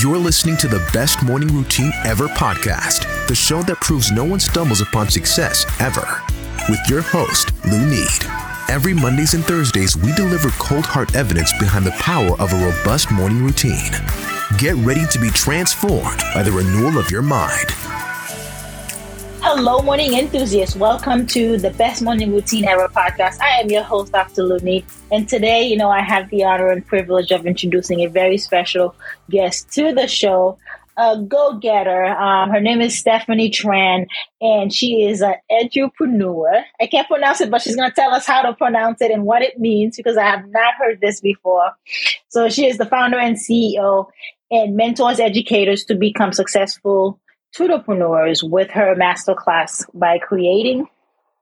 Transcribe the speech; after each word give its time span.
You're 0.00 0.18
listening 0.18 0.56
to 0.58 0.68
the 0.68 0.86
Best 0.92 1.24
Morning 1.24 1.48
Routine 1.48 1.90
Ever 2.04 2.28
podcast, 2.28 3.26
the 3.26 3.34
show 3.34 3.62
that 3.62 3.80
proves 3.80 4.12
no 4.12 4.22
one 4.22 4.38
stumbles 4.38 4.80
upon 4.80 5.08
success 5.08 5.66
ever. 5.80 6.22
With 6.68 6.78
your 6.88 7.02
host, 7.02 7.50
Lou 7.64 7.84
Need. 7.84 8.08
Every 8.68 8.94
Mondays 8.94 9.34
and 9.34 9.44
Thursdays, 9.44 9.96
we 9.96 10.12
deliver 10.12 10.50
cold 10.50 10.84
hard 10.84 11.16
evidence 11.16 11.52
behind 11.58 11.84
the 11.84 11.90
power 11.92 12.40
of 12.40 12.52
a 12.52 12.64
robust 12.64 13.10
morning 13.10 13.42
routine. 13.42 13.90
Get 14.56 14.76
ready 14.76 15.04
to 15.06 15.18
be 15.18 15.30
transformed 15.30 16.20
by 16.32 16.44
the 16.44 16.52
renewal 16.52 16.96
of 16.96 17.10
your 17.10 17.22
mind. 17.22 17.74
Hello, 19.60 19.82
morning 19.82 20.14
enthusiasts. 20.14 20.76
Welcome 20.76 21.26
to 21.26 21.58
the 21.58 21.70
Best 21.70 22.00
Morning 22.00 22.32
Routine 22.32 22.64
Ever 22.64 22.86
podcast. 22.86 23.40
I 23.40 23.58
am 23.58 23.68
your 23.68 23.82
host, 23.82 24.12
Dr. 24.12 24.44
Luni. 24.44 24.84
And 25.10 25.28
today, 25.28 25.66
you 25.66 25.76
know, 25.76 25.90
I 25.90 26.00
have 26.00 26.30
the 26.30 26.44
honor 26.44 26.70
and 26.70 26.86
privilege 26.86 27.32
of 27.32 27.44
introducing 27.44 28.04
a 28.04 28.06
very 28.06 28.38
special 28.38 28.94
guest 29.28 29.72
to 29.72 29.92
the 29.92 30.06
show, 30.06 30.58
a 30.96 31.20
go 31.20 31.54
getter. 31.54 32.04
Um, 32.04 32.50
her 32.50 32.60
name 32.60 32.80
is 32.80 32.96
Stephanie 32.96 33.50
Tran, 33.50 34.06
and 34.40 34.72
she 34.72 35.02
is 35.02 35.22
an 35.22 35.34
edupreneur. 35.50 36.62
I 36.80 36.86
can't 36.86 37.08
pronounce 37.08 37.40
it, 37.40 37.50
but 37.50 37.60
she's 37.60 37.74
going 37.74 37.90
to 37.90 37.96
tell 37.96 38.14
us 38.14 38.26
how 38.26 38.42
to 38.42 38.52
pronounce 38.54 39.02
it 39.02 39.10
and 39.10 39.24
what 39.24 39.42
it 39.42 39.58
means 39.58 39.96
because 39.96 40.16
I 40.16 40.26
have 40.26 40.48
not 40.50 40.74
heard 40.78 41.00
this 41.00 41.20
before. 41.20 41.72
So 42.28 42.48
she 42.48 42.68
is 42.68 42.78
the 42.78 42.86
founder 42.86 43.18
and 43.18 43.36
CEO 43.36 44.06
and 44.52 44.76
mentors 44.76 45.18
educators 45.18 45.82
to 45.86 45.96
become 45.96 46.32
successful 46.32 47.18
tutorpreneurs 47.56 48.48
with 48.48 48.70
her 48.70 48.94
masterclass 48.94 49.84
by 49.94 50.18
creating, 50.18 50.86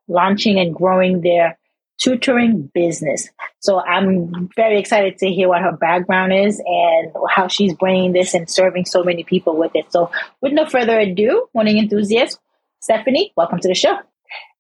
launching, 0.09 0.59
and 0.59 0.75
growing 0.75 1.21
their 1.21 1.59
tutoring 1.99 2.71
business. 2.75 3.29
So 3.61 3.81
I'm 3.81 4.49
very 4.55 4.79
excited 4.79 5.19
to 5.19 5.29
hear 5.29 5.49
what 5.49 5.63
her 5.63 5.73
background 5.73 6.33
is 6.33 6.63
and 6.65 7.13
how 7.31 7.49
she's 7.49 7.75
bringing 7.75 8.13
this 8.13 8.35
and 8.35 8.49
serving 8.49 8.85
so 8.85 9.03
many 9.03 9.25
people 9.25 9.57
with 9.57 9.73
it. 9.75 9.91
So 9.91 10.11
with 10.41 10.53
no 10.53 10.67
further 10.67 10.99
ado, 10.99 11.49
morning 11.55 11.79
enthusiasts, 11.79 12.39
Stephanie, 12.81 13.33
welcome 13.37 13.59
to 13.61 13.69
the 13.69 13.75
show. 13.75 13.99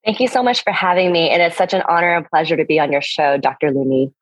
Thank 0.05 0.21
you 0.21 0.29
so 0.29 0.43
much 0.43 0.63
for 0.63 0.73
having 0.73 1.13
me. 1.13 1.31
And 1.31 1.43
It 1.43 1.53
is 1.53 1.59
such 1.59 1.75
an 1.75 1.83
honor 1.89 2.15
and 2.15 2.27
pleasure 2.27 2.57
to 2.57 2.65
be 2.65 2.79
on 2.79 2.93
your 2.93 3.03
show, 3.03 3.37
Dr. 3.39 3.71
Luni. 3.71 4.13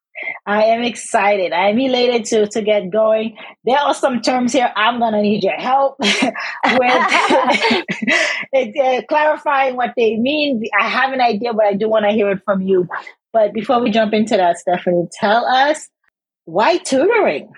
I 0.46 0.64
am 0.64 0.82
excited. 0.82 1.52
I 1.52 1.70
am 1.70 1.78
elated 1.78 2.24
to 2.26 2.46
to 2.48 2.62
get 2.62 2.90
going. 2.90 3.36
There 3.64 3.78
are 3.78 3.94
some 3.94 4.20
terms 4.20 4.52
here 4.52 4.70
I'm 4.76 4.98
gonna 4.98 5.22
need 5.22 5.42
your 5.42 5.54
help 5.54 5.96
with 6.02 6.12
uh, 8.54 9.02
clarifying 9.08 9.76
what 9.76 9.94
they 9.96 10.16
mean. 10.16 10.62
I 10.78 10.88
have 10.88 11.12
an 11.12 11.20
idea, 11.20 11.52
but 11.52 11.64
I 11.64 11.74
do 11.74 11.88
want 11.88 12.04
to 12.04 12.12
hear 12.12 12.30
it 12.30 12.42
from 12.44 12.62
you. 12.62 12.88
But 13.32 13.52
before 13.52 13.80
we 13.80 13.90
jump 13.90 14.14
into 14.14 14.36
that, 14.36 14.58
Stephanie, 14.58 15.08
tell 15.20 15.44
us 15.44 15.88
why 16.44 16.78
tutoring. 16.78 17.52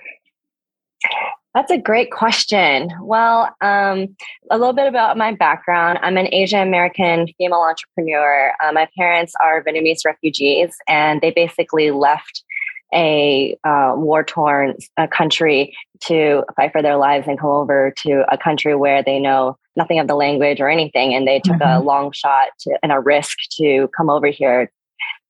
That's 1.57 1.71
a 1.71 1.79
great 1.79 2.11
question. 2.11 2.91
Well, 3.01 3.49
um, 3.63 4.15
a 4.51 4.59
little 4.59 4.75
bit 4.75 4.89
about 4.89 5.17
my 5.17 5.33
background. 5.33 5.99
I'm 6.03 6.19
an 6.19 6.29
Asian 6.31 6.61
American 6.61 7.29
female 7.39 7.65
entrepreneur. 7.67 8.53
Uh, 8.63 8.73
my 8.73 8.87
parents 8.99 9.33
are 9.43 9.65
Vietnamese 9.65 10.01
refugees, 10.05 10.77
and 10.87 11.23
they 11.23 11.31
basically 11.31 11.93
left 11.93 12.45
a 12.97 13.57
uh, 13.63 13.93
war 13.95 14.25
torn 14.25 14.75
uh, 14.97 15.07
country 15.07 15.77
to 16.01 16.43
fight 16.57 16.73
for 16.73 16.83
their 16.83 16.97
lives 16.97 17.29
and 17.29 17.39
come 17.39 17.51
over 17.51 17.93
to 17.99 18.25
a 18.33 18.39
country 18.39 18.75
where 18.75 19.03
they 19.03 19.21
know 19.21 19.57
nothing 19.77 19.99
of 19.99 20.09
the 20.09 20.15
language 20.15 20.61
or 20.61 20.69
anything. 20.69 21.15
And 21.15 21.29
they 21.29 21.41
took 21.41 21.57
mm-hmm. 21.57 21.83
a 21.83 21.85
long 21.85 22.11
shot 22.13 22.49
to, 22.61 22.79
and 22.83 22.93
a 22.93 22.99
risk 22.99 23.37
to 23.59 23.89
come 23.97 24.09
over 24.09 24.29
here 24.29 24.71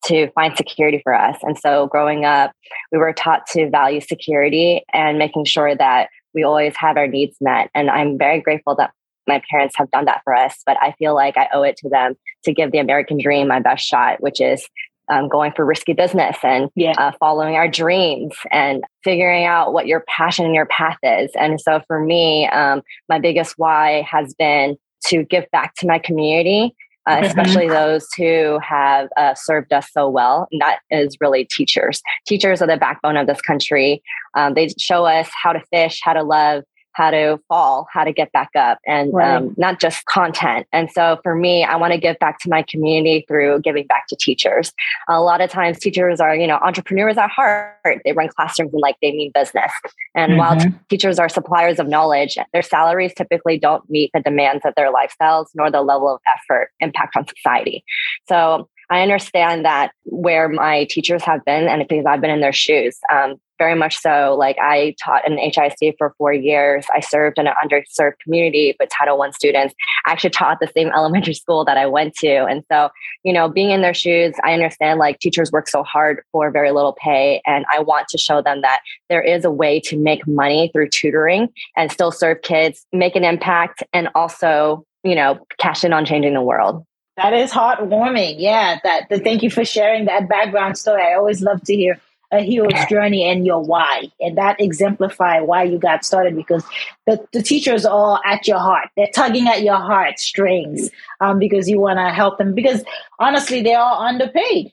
to 0.06 0.30
find 0.30 0.56
security 0.56 1.00
for 1.02 1.12
us. 1.12 1.36
And 1.42 1.58
so 1.58 1.88
growing 1.88 2.24
up, 2.24 2.52
we 2.92 2.98
were 2.98 3.12
taught 3.12 3.46
to 3.48 3.68
value 3.68 4.00
security 4.00 4.84
and 4.92 5.18
making 5.18 5.46
sure 5.46 5.74
that 5.74 6.08
we 6.32 6.44
always 6.44 6.76
have 6.76 6.96
our 6.96 7.08
needs 7.08 7.36
met. 7.40 7.70
And 7.74 7.90
I'm 7.90 8.16
very 8.16 8.40
grateful 8.40 8.76
that 8.76 8.92
my 9.26 9.42
parents 9.50 9.74
have 9.76 9.90
done 9.90 10.04
that 10.04 10.20
for 10.22 10.34
us, 10.34 10.62
but 10.64 10.76
I 10.80 10.92
feel 10.92 11.14
like 11.14 11.36
I 11.36 11.48
owe 11.52 11.62
it 11.62 11.76
to 11.78 11.88
them 11.88 12.14
to 12.44 12.52
give 12.52 12.70
the 12.70 12.78
American 12.78 13.18
dream 13.18 13.48
my 13.48 13.58
best 13.58 13.84
shot, 13.84 14.20
which 14.20 14.40
is 14.40 14.68
um, 15.08 15.28
going 15.28 15.52
for 15.52 15.64
risky 15.64 15.92
business 15.92 16.36
and 16.42 16.70
yeah. 16.74 16.94
uh, 16.98 17.12
following 17.18 17.56
our 17.56 17.68
dreams 17.68 18.34
and 18.50 18.82
figuring 19.04 19.44
out 19.44 19.72
what 19.72 19.86
your 19.86 20.04
passion 20.08 20.44
and 20.44 20.54
your 20.54 20.66
path 20.66 20.98
is. 21.02 21.30
And 21.38 21.60
so 21.60 21.80
for 21.86 22.00
me, 22.00 22.48
um, 22.48 22.82
my 23.08 23.18
biggest 23.18 23.54
why 23.56 24.02
has 24.02 24.34
been 24.34 24.76
to 25.06 25.24
give 25.24 25.44
back 25.52 25.74
to 25.76 25.86
my 25.86 25.98
community. 25.98 26.74
Uh, 27.08 27.18
mm-hmm. 27.18 27.26
especially 27.26 27.68
those 27.68 28.08
who 28.16 28.58
have 28.58 29.08
uh, 29.16 29.32
served 29.32 29.72
us 29.72 29.88
so 29.92 30.08
well. 30.08 30.48
And 30.50 30.60
that 30.60 30.80
is 30.90 31.16
really 31.20 31.44
teachers. 31.44 32.02
Teachers 32.26 32.60
are 32.60 32.66
the 32.66 32.76
backbone 32.76 33.16
of 33.16 33.28
this 33.28 33.40
country. 33.40 34.02
Um, 34.34 34.54
they 34.54 34.70
show 34.76 35.04
us 35.04 35.30
how 35.40 35.52
to 35.52 35.62
fish, 35.70 36.00
how 36.02 36.14
to 36.14 36.24
love, 36.24 36.64
how 36.96 37.10
to 37.10 37.38
fall, 37.48 37.86
how 37.92 38.04
to 38.04 38.12
get 38.12 38.32
back 38.32 38.50
up, 38.56 38.78
and 38.86 39.12
right. 39.12 39.36
um, 39.36 39.54
not 39.58 39.78
just 39.78 40.04
content. 40.06 40.66
And 40.72 40.90
so 40.90 41.20
for 41.22 41.34
me, 41.34 41.62
I 41.62 41.76
want 41.76 41.92
to 41.92 41.98
give 41.98 42.18
back 42.18 42.38
to 42.40 42.48
my 42.48 42.62
community 42.62 43.24
through 43.28 43.60
giving 43.60 43.86
back 43.86 44.06
to 44.08 44.16
teachers. 44.16 44.72
A 45.08 45.20
lot 45.20 45.42
of 45.42 45.50
times, 45.50 45.78
teachers 45.78 46.20
are, 46.20 46.34
you 46.34 46.46
know, 46.46 46.56
entrepreneurs 46.56 47.18
at 47.18 47.30
heart. 47.30 48.00
They 48.04 48.12
run 48.12 48.28
classrooms 48.28 48.72
and 48.72 48.80
like 48.80 48.96
they 49.02 49.12
mean 49.12 49.30
business. 49.34 49.70
And 50.14 50.32
mm-hmm. 50.32 50.38
while 50.38 50.58
t- 50.58 50.70
teachers 50.88 51.18
are 51.18 51.28
suppliers 51.28 51.78
of 51.78 51.86
knowledge, 51.86 52.38
their 52.52 52.62
salaries 52.62 53.12
typically 53.14 53.58
don't 53.58 53.88
meet 53.90 54.10
the 54.14 54.20
demands 54.20 54.64
of 54.64 54.74
their 54.74 54.90
lifestyles 54.90 55.46
nor 55.54 55.70
the 55.70 55.82
level 55.82 56.14
of 56.14 56.20
effort 56.34 56.70
impact 56.80 57.16
on 57.16 57.26
society. 57.28 57.84
So 58.26 58.68
I 58.88 59.02
understand 59.02 59.64
that 59.64 59.92
where 60.04 60.48
my 60.48 60.84
teachers 60.84 61.22
have 61.24 61.44
been, 61.44 61.68
and 61.68 61.86
because 61.86 62.06
I've 62.06 62.20
been 62.20 62.30
in 62.30 62.40
their 62.40 62.52
shoes, 62.52 62.98
um, 63.12 63.36
very 63.58 63.74
much 63.74 63.98
so. 63.98 64.36
Like 64.38 64.56
I 64.60 64.94
taught 65.02 65.26
in 65.26 65.38
HIC 65.38 65.96
for 65.98 66.14
four 66.18 66.32
years. 66.32 66.86
I 66.94 67.00
served 67.00 67.38
in 67.38 67.46
an 67.46 67.54
underserved 67.62 68.18
community 68.22 68.76
with 68.78 68.88
Title 68.90 69.18
One 69.18 69.32
students. 69.32 69.74
I 70.04 70.12
actually 70.12 70.30
taught 70.30 70.58
the 70.60 70.70
same 70.74 70.88
elementary 70.96 71.34
school 71.34 71.64
that 71.64 71.76
I 71.76 71.86
went 71.86 72.14
to. 72.16 72.44
And 72.44 72.64
so, 72.70 72.90
you 73.22 73.32
know, 73.32 73.48
being 73.48 73.70
in 73.70 73.82
their 73.82 73.94
shoes, 73.94 74.34
I 74.44 74.52
understand 74.52 74.98
like 74.98 75.18
teachers 75.18 75.52
work 75.52 75.68
so 75.68 75.82
hard 75.82 76.22
for 76.32 76.50
very 76.50 76.72
little 76.72 76.96
pay. 77.00 77.42
And 77.46 77.64
I 77.72 77.80
want 77.80 78.08
to 78.08 78.18
show 78.18 78.42
them 78.42 78.62
that 78.62 78.80
there 79.08 79.22
is 79.22 79.44
a 79.44 79.50
way 79.50 79.80
to 79.80 79.96
make 79.96 80.26
money 80.26 80.70
through 80.72 80.88
tutoring 80.90 81.48
and 81.76 81.90
still 81.90 82.12
serve 82.12 82.42
kids, 82.42 82.86
make 82.92 83.16
an 83.16 83.24
impact, 83.24 83.82
and 83.92 84.08
also, 84.14 84.84
you 85.04 85.14
know, 85.14 85.38
cash 85.58 85.84
in 85.84 85.92
on 85.92 86.04
changing 86.04 86.34
the 86.34 86.42
world. 86.42 86.84
That 87.16 87.32
is 87.32 87.50
heartwarming. 87.50 88.36
Yeah. 88.38 88.78
That, 88.84 89.08
that 89.08 89.24
thank 89.24 89.42
you 89.42 89.50
for 89.50 89.64
sharing 89.64 90.04
that 90.04 90.28
background 90.28 90.76
story. 90.76 91.02
I 91.02 91.14
always 91.14 91.40
love 91.40 91.62
to 91.64 91.74
hear 91.74 91.98
a 92.32 92.40
hero's 92.40 92.86
journey 92.88 93.24
and 93.24 93.46
your 93.46 93.62
why. 93.62 94.10
And 94.20 94.36
that 94.38 94.60
exemplify 94.60 95.40
why 95.40 95.64
you 95.64 95.78
got 95.78 96.04
started 96.04 96.36
because 96.36 96.64
the, 97.06 97.24
the 97.32 97.42
teachers 97.42 97.84
are 97.84 97.92
all 97.92 98.20
at 98.24 98.46
your 98.46 98.58
heart. 98.58 98.88
They're 98.96 99.10
tugging 99.14 99.46
at 99.48 99.62
your 99.62 99.76
heart 99.76 100.18
strings 100.18 100.90
um, 101.20 101.38
because 101.38 101.68
you 101.68 101.78
want 101.78 101.98
to 101.98 102.10
help 102.10 102.38
them. 102.38 102.54
Because 102.54 102.84
honestly, 103.18 103.62
they're 103.62 103.80
underpaid. 103.80 104.72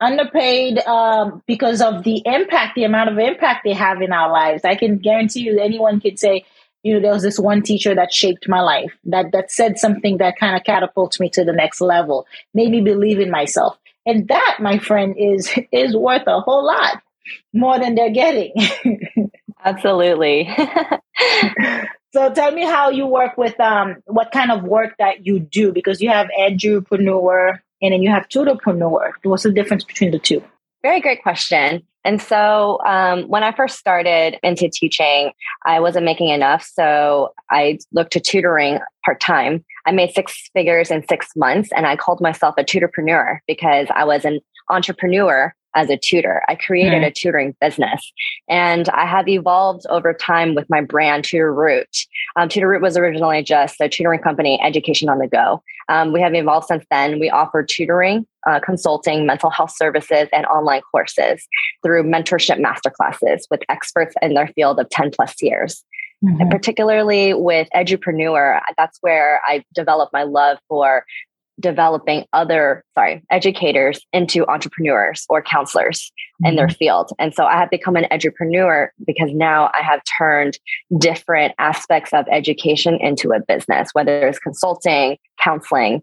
Underpaid 0.00 0.78
um, 0.80 1.42
because 1.46 1.80
of 1.80 2.04
the 2.04 2.22
impact, 2.26 2.74
the 2.74 2.84
amount 2.84 3.10
of 3.10 3.18
impact 3.18 3.62
they 3.64 3.72
have 3.72 4.02
in 4.02 4.12
our 4.12 4.30
lives. 4.30 4.64
I 4.64 4.74
can 4.74 4.98
guarantee 4.98 5.40
you, 5.40 5.58
anyone 5.58 6.00
could 6.00 6.18
say, 6.18 6.44
you 6.82 6.94
know, 6.94 7.00
there 7.00 7.12
was 7.12 7.22
this 7.22 7.38
one 7.38 7.62
teacher 7.62 7.94
that 7.94 8.12
shaped 8.12 8.46
my 8.46 8.60
life, 8.60 8.92
that 9.04 9.32
that 9.32 9.50
said 9.50 9.78
something 9.78 10.18
that 10.18 10.38
kind 10.38 10.56
of 10.56 10.62
catapults 10.62 11.18
me 11.18 11.28
to 11.30 11.44
the 11.44 11.52
next 11.52 11.80
level, 11.80 12.26
made 12.54 12.70
me 12.70 12.80
believe 12.80 13.18
in 13.18 13.30
myself. 13.30 13.76
And 14.06 14.28
that, 14.28 14.58
my 14.60 14.78
friend, 14.78 15.16
is 15.18 15.52
is 15.72 15.96
worth 15.96 16.26
a 16.26 16.40
whole 16.40 16.64
lot 16.64 17.02
more 17.52 17.78
than 17.78 17.94
they're 17.94 18.12
getting. 18.12 18.52
Absolutely. 19.64 20.48
so 22.12 22.32
tell 22.32 22.52
me 22.52 22.62
how 22.62 22.90
you 22.90 23.06
work 23.06 23.36
with 23.36 23.58
um 23.58 23.96
what 24.06 24.30
kind 24.30 24.52
of 24.52 24.62
work 24.62 24.94
that 24.98 25.26
you 25.26 25.40
do 25.40 25.72
because 25.72 26.00
you 26.00 26.08
have 26.08 26.28
edupreneur 26.38 27.58
and 27.82 27.92
then 27.92 28.02
you 28.02 28.10
have 28.10 28.28
tutorpreneur. 28.28 29.12
What's 29.24 29.42
the 29.42 29.52
difference 29.52 29.84
between 29.84 30.12
the 30.12 30.18
two? 30.18 30.42
Very 30.82 31.00
great 31.00 31.22
question. 31.22 31.82
And 32.06 32.22
so 32.22 32.78
um, 32.86 33.24
when 33.24 33.42
I 33.42 33.52
first 33.52 33.78
started 33.78 34.38
into 34.44 34.70
teaching, 34.72 35.32
I 35.66 35.80
wasn't 35.80 36.04
making 36.04 36.28
enough. 36.28 36.62
So 36.62 37.34
I 37.50 37.78
looked 37.92 38.12
to 38.12 38.20
tutoring 38.20 38.78
part 39.04 39.20
time. 39.20 39.64
I 39.86 39.90
made 39.90 40.14
six 40.14 40.48
figures 40.54 40.92
in 40.92 41.06
six 41.08 41.28
months 41.34 41.70
and 41.76 41.84
I 41.84 41.96
called 41.96 42.20
myself 42.20 42.54
a 42.58 42.64
tutorpreneur 42.64 43.38
because 43.48 43.88
I 43.92 44.04
was 44.04 44.24
an 44.24 44.38
entrepreneur 44.70 45.52
as 45.74 45.90
a 45.90 45.96
tutor. 45.96 46.42
I 46.48 46.54
created 46.54 47.02
mm. 47.02 47.06
a 47.06 47.10
tutoring 47.10 47.54
business 47.60 48.12
and 48.48 48.88
I 48.88 49.04
have 49.04 49.28
evolved 49.28 49.84
over 49.90 50.14
time 50.14 50.54
with 50.54 50.66
my 50.70 50.80
brand 50.80 51.24
Tutor 51.24 51.52
Route. 51.52 51.98
Um, 52.36 52.48
Tutor 52.48 52.68
Route 52.68 52.82
was 52.82 52.96
originally 52.96 53.42
just 53.42 53.80
a 53.80 53.88
tutoring 53.88 54.20
company, 54.20 54.60
education 54.62 55.08
on 55.08 55.18
the 55.18 55.28
go. 55.28 55.62
Um, 55.88 56.12
we 56.12 56.20
have 56.20 56.34
evolved 56.34 56.66
since 56.66 56.84
then. 56.90 57.20
We 57.20 57.30
offer 57.30 57.62
tutoring, 57.62 58.26
uh, 58.48 58.60
consulting, 58.60 59.26
mental 59.26 59.50
health 59.50 59.74
services, 59.74 60.28
and 60.32 60.46
online 60.46 60.82
courses 60.92 61.46
through 61.84 62.04
mentorship 62.04 62.60
masterclasses 62.60 63.42
with 63.50 63.60
experts 63.68 64.14
in 64.22 64.34
their 64.34 64.48
field 64.48 64.78
of 64.78 64.88
10 64.90 65.10
plus 65.10 65.34
years. 65.40 65.84
Mm-hmm. 66.24 66.40
And 66.40 66.50
particularly 66.50 67.34
with 67.34 67.68
edupreneur, 67.74 68.60
that's 68.76 68.98
where 69.00 69.40
I 69.46 69.64
developed 69.74 70.12
my 70.12 70.22
love 70.22 70.58
for 70.68 71.04
developing 71.58 72.24
other, 72.32 72.84
sorry, 72.94 73.22
educators 73.30 74.00
into 74.12 74.46
entrepreneurs 74.46 75.24
or 75.28 75.42
counselors 75.42 76.12
mm-hmm. 76.42 76.50
in 76.50 76.56
their 76.56 76.66
mm-hmm. 76.66 76.74
field. 76.74 77.10
And 77.18 77.34
so 77.34 77.44
I 77.44 77.58
have 77.58 77.70
become 77.70 77.96
an 77.96 78.06
entrepreneur 78.10 78.92
because 79.06 79.30
now 79.32 79.70
I 79.72 79.82
have 79.82 80.00
turned 80.18 80.58
different 80.98 81.54
aspects 81.58 82.12
of 82.12 82.26
education 82.30 82.98
into 83.00 83.32
a 83.32 83.40
business, 83.40 83.90
whether 83.92 84.26
it's 84.26 84.38
consulting, 84.38 85.18
counseling, 85.42 86.02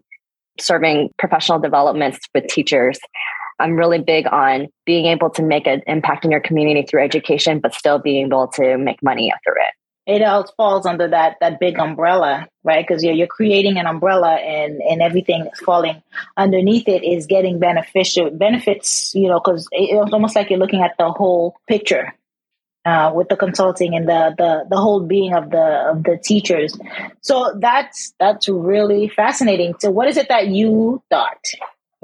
serving 0.60 1.10
professional 1.18 1.58
developments 1.58 2.20
with 2.34 2.46
teachers. 2.46 2.98
I'm 3.58 3.76
really 3.76 4.00
big 4.00 4.26
on 4.26 4.68
being 4.84 5.06
able 5.06 5.30
to 5.30 5.42
make 5.42 5.66
an 5.66 5.82
impact 5.86 6.24
in 6.24 6.30
your 6.30 6.40
community 6.40 6.82
through 6.82 7.04
education, 7.04 7.60
but 7.60 7.74
still 7.74 7.98
being 7.98 8.26
able 8.26 8.48
to 8.48 8.76
make 8.76 9.02
money 9.02 9.32
through 9.44 9.54
it 9.60 9.74
it 10.06 10.22
all 10.22 10.46
falls 10.56 10.84
under 10.86 11.08
that 11.08 11.36
that 11.40 11.58
big 11.58 11.78
umbrella, 11.78 12.46
right? 12.62 12.86
Because 12.86 13.02
you're 13.02 13.14
you're 13.14 13.26
creating 13.26 13.78
an 13.78 13.86
umbrella, 13.86 14.34
and 14.34 14.80
and 14.82 15.00
everything 15.00 15.44
that's 15.44 15.60
falling 15.60 16.02
underneath 16.36 16.88
it 16.88 17.02
is 17.02 17.26
getting 17.26 17.58
beneficial 17.58 18.30
benefits. 18.30 19.12
You 19.14 19.28
know, 19.28 19.40
because 19.40 19.66
it's 19.72 20.12
almost 20.12 20.36
like 20.36 20.50
you're 20.50 20.58
looking 20.58 20.82
at 20.82 20.94
the 20.98 21.10
whole 21.10 21.56
picture 21.66 22.14
uh, 22.84 23.12
with 23.14 23.28
the 23.28 23.36
consulting 23.36 23.94
and 23.94 24.08
the 24.08 24.34
the 24.36 24.66
the 24.68 24.76
whole 24.76 25.00
being 25.00 25.34
of 25.34 25.50
the 25.50 25.90
of 25.90 26.04
the 26.04 26.18
teachers. 26.22 26.78
So 27.22 27.54
that's 27.58 28.14
that's 28.18 28.48
really 28.48 29.08
fascinating. 29.08 29.74
So, 29.78 29.90
what 29.90 30.08
is 30.08 30.16
it 30.16 30.28
that 30.28 30.48
you 30.48 31.02
thought 31.10 31.44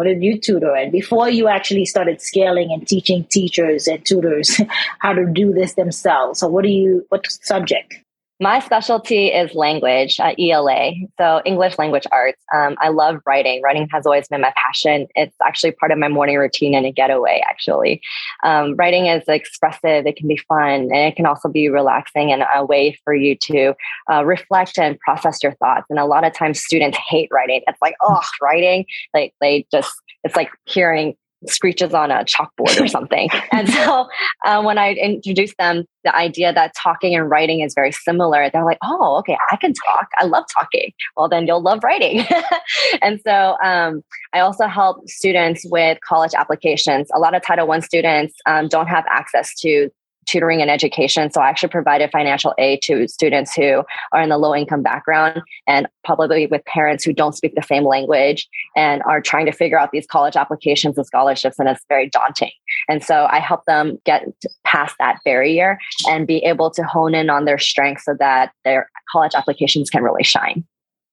what 0.01 0.07
did 0.07 0.23
you 0.23 0.41
tutor 0.41 0.75
in 0.77 0.91
before 0.91 1.29
you 1.29 1.47
actually 1.47 1.85
started 1.85 2.23
scaling 2.23 2.73
and 2.73 2.89
teaching 2.89 3.23
teachers 3.25 3.87
and 3.87 4.03
tutors 4.03 4.59
how 5.01 5.13
to 5.13 5.27
do 5.27 5.53
this 5.53 5.75
themselves? 5.75 6.41
So 6.41 6.49
what 6.49 6.65
do 6.65 6.71
you, 6.71 7.05
what 7.11 7.31
subject? 7.31 7.97
My 8.43 8.59
specialty 8.61 9.27
is 9.27 9.55
language, 9.55 10.19
uh, 10.19 10.33
ELA, 10.39 10.93
so 11.19 11.43
English 11.45 11.79
language 11.79 12.07
arts. 12.11 12.43
Um, 12.55 12.75
I 12.81 12.89
love 12.89 13.21
writing. 13.27 13.61
Writing 13.61 13.87
has 13.93 14.07
always 14.07 14.29
been 14.29 14.41
my 14.41 14.55
passion. 14.57 15.09
It's 15.15 15.37
actually 15.45 15.73
part 15.73 15.93
of 15.93 15.99
my 15.99 16.09
morning 16.09 16.39
routine 16.39 16.75
and 16.75 16.87
a 16.87 16.91
getaway, 16.91 17.43
actually. 17.51 18.01
Um, 18.43 18.77
writing 18.77 19.09
is 19.09 19.25
expressive, 19.29 20.07
it 20.07 20.17
can 20.17 20.27
be 20.27 20.39
fun, 20.49 20.73
and 20.73 20.95
it 20.95 21.17
can 21.17 21.27
also 21.27 21.51
be 21.51 21.69
relaxing 21.69 22.33
and 22.33 22.43
a 22.55 22.65
way 22.65 22.99
for 23.05 23.15
you 23.15 23.37
to 23.37 23.75
uh, 24.11 24.25
reflect 24.25 24.79
and 24.79 24.99
process 25.01 25.43
your 25.43 25.53
thoughts. 25.57 25.85
And 25.91 25.99
a 25.99 26.07
lot 26.07 26.25
of 26.25 26.33
times 26.33 26.63
students 26.63 26.97
hate 26.97 27.29
writing. 27.31 27.61
It's 27.67 27.83
like, 27.83 27.95
oh, 28.01 28.23
writing, 28.41 28.87
like 29.13 29.35
they 29.43 29.67
just, 29.71 29.93
it's 30.25 30.35
like 30.35 30.51
hearing 30.65 31.15
screeches 31.47 31.95
on 31.95 32.11
a 32.11 32.25
chalkboard 32.25 32.81
or 32.81 32.87
something. 32.99 33.29
and 33.53 33.69
so 33.69 34.07
uh, 34.45 34.63
when 34.63 34.79
I 34.79 34.93
introduced 34.93 35.55
them 35.59 35.85
the 36.05 36.15
idea 36.15 36.53
that 36.53 36.73
talking 36.75 37.15
and 37.15 37.29
writing 37.29 37.61
is 37.61 37.75
very 37.75 37.93
similar, 37.93 38.49
they're 38.51 38.65
like, 38.65 38.79
oh, 38.83 39.19
okay, 39.19 39.37
I 39.51 39.57
can 39.57 39.73
talk. 39.73 40.09
I 40.19 40.25
love 40.25 40.45
talking. 40.53 40.93
Well, 41.17 41.29
then 41.29 41.47
you'll 41.47 41.63
love 41.63 41.85
writing. 41.85 42.25
and 43.03 43.21
so 43.21 43.57
um, 43.63 44.03
I 44.33 44.41
also 44.41 44.67
help 44.67 45.09
students 45.09 45.65
with 45.71 45.99
college 46.07 46.33
applications. 46.35 47.09
A 47.15 47.19
lot 47.19 47.35
of 47.35 47.43
Title 47.43 47.67
One 47.67 47.83
students 47.83 48.35
um, 48.47 48.69
don't 48.69 48.87
have 48.87 49.05
access 49.11 49.55
to 49.61 49.91
tutoring 50.31 50.63
and 50.63 50.71
education. 50.71 51.31
So 51.31 51.41
I 51.41 51.49
actually 51.49 51.71
provided 51.71 52.11
financial 52.11 52.55
aid 52.59 52.83
to 52.83 53.09
students 53.09 53.55
who 53.55 53.83
are 54.13 54.23
in 54.23 54.29
the 54.29 54.39
low 54.39 54.55
income 54.55 54.83
background 54.83 55.43
and 55.67 55.89
probably 56.05 56.47
with 56.47 56.65
parents 56.67 57.05
who 57.05 57.13
don't 57.13 57.35
speak 57.35 57.55
the 57.55 57.63
same 57.63 57.85
language 57.85 58.49
and 58.77 59.03
are 59.03 59.21
trying 59.21 59.47
to 59.47 59.53
figure 59.53 59.79
out 59.79 59.91
these 59.93 60.07
college 60.07 60.37
applications 60.37 60.97
and 60.97 61.07
scholarships. 61.07 61.59
And 61.59 61.69
it's 61.69 61.85
very 61.89 62.09
daunting. 62.09 62.53
And 62.89 63.03
so 63.03 63.27
I 63.31 63.41
help 63.41 63.65
them 63.67 63.99
get 64.05 64.25
past 64.65 64.95
that 64.99 65.19
barrier 65.25 65.79
and 66.09 66.27
be 66.27 66.39
able 66.39 66.71
to 66.71 66.85
hone 66.85 67.15
in 67.15 67.31
on 67.31 67.45
their 67.45 67.59
strengths 67.59 68.05
so 68.05 68.15
that 68.19 68.53
their 68.65 68.89
college 69.11 69.33
applications 69.35 69.91
can 69.91 70.03
really 70.03 70.25
shine. 70.25 70.65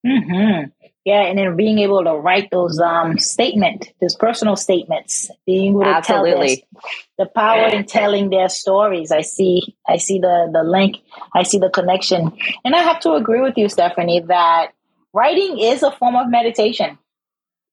Mm-hmm. 0.05 0.69
Yeah, 1.07 1.21
and 1.21 1.39
then 1.39 1.55
being 1.55 1.79
able 1.79 2.03
to 2.03 2.15
write 2.15 2.51
those 2.51 2.81
um 2.81 3.17
statement, 3.17 3.93
those 4.01 4.13
personal 4.13 4.57
statements, 4.57 5.31
being 5.45 5.71
able 5.71 5.83
to 5.83 5.87
Absolutely. 5.87 6.31
tell 6.57 6.81
this, 6.81 6.91
the 7.17 7.25
power 7.27 7.67
in 7.69 7.85
telling 7.85 8.29
their 8.29 8.49
stories. 8.49 9.09
I 9.09 9.21
see, 9.21 9.77
I 9.87 9.99
see 9.99 10.19
the 10.19 10.49
the 10.51 10.63
link, 10.69 10.97
I 11.33 11.43
see 11.43 11.59
the 11.59 11.69
connection, 11.69 12.33
and 12.65 12.75
I 12.75 12.79
have 12.79 12.99
to 13.03 13.13
agree 13.13 13.39
with 13.39 13.53
you, 13.55 13.69
Stephanie, 13.69 14.19
that 14.27 14.73
writing 15.13 15.59
is 15.59 15.81
a 15.81 15.93
form 15.93 16.17
of 16.17 16.29
meditation. 16.29 16.97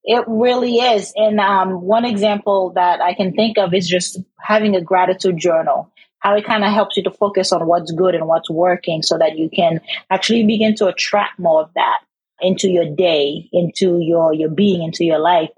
It 0.04 0.24
really 0.28 0.76
is. 0.76 1.12
And 1.16 1.40
um, 1.40 1.80
one 1.80 2.04
example 2.04 2.74
that 2.76 3.00
I 3.00 3.14
can 3.14 3.32
think 3.32 3.58
of 3.58 3.74
is 3.74 3.88
just 3.88 4.20
having 4.38 4.76
a 4.76 4.80
gratitude 4.80 5.38
journal 5.38 5.90
how 6.20 6.34
it 6.36 6.46
kind 6.46 6.64
of 6.64 6.72
helps 6.72 6.96
you 6.96 7.02
to 7.02 7.10
focus 7.10 7.52
on 7.52 7.66
what's 7.66 7.92
good 7.92 8.14
and 8.14 8.26
what's 8.26 8.48
working 8.48 9.02
so 9.02 9.18
that 9.18 9.36
you 9.36 9.50
can 9.50 9.80
actually 10.08 10.42
begin 10.42 10.74
to 10.74 10.86
attract 10.86 11.38
more 11.38 11.60
of 11.60 11.70
that 11.74 11.98
into 12.40 12.68
your 12.68 12.88
day, 12.94 13.48
into 13.52 13.98
your 14.00 14.32
your 14.32 14.50
being, 14.50 14.82
into 14.82 15.04
your 15.04 15.18
life. 15.18 15.50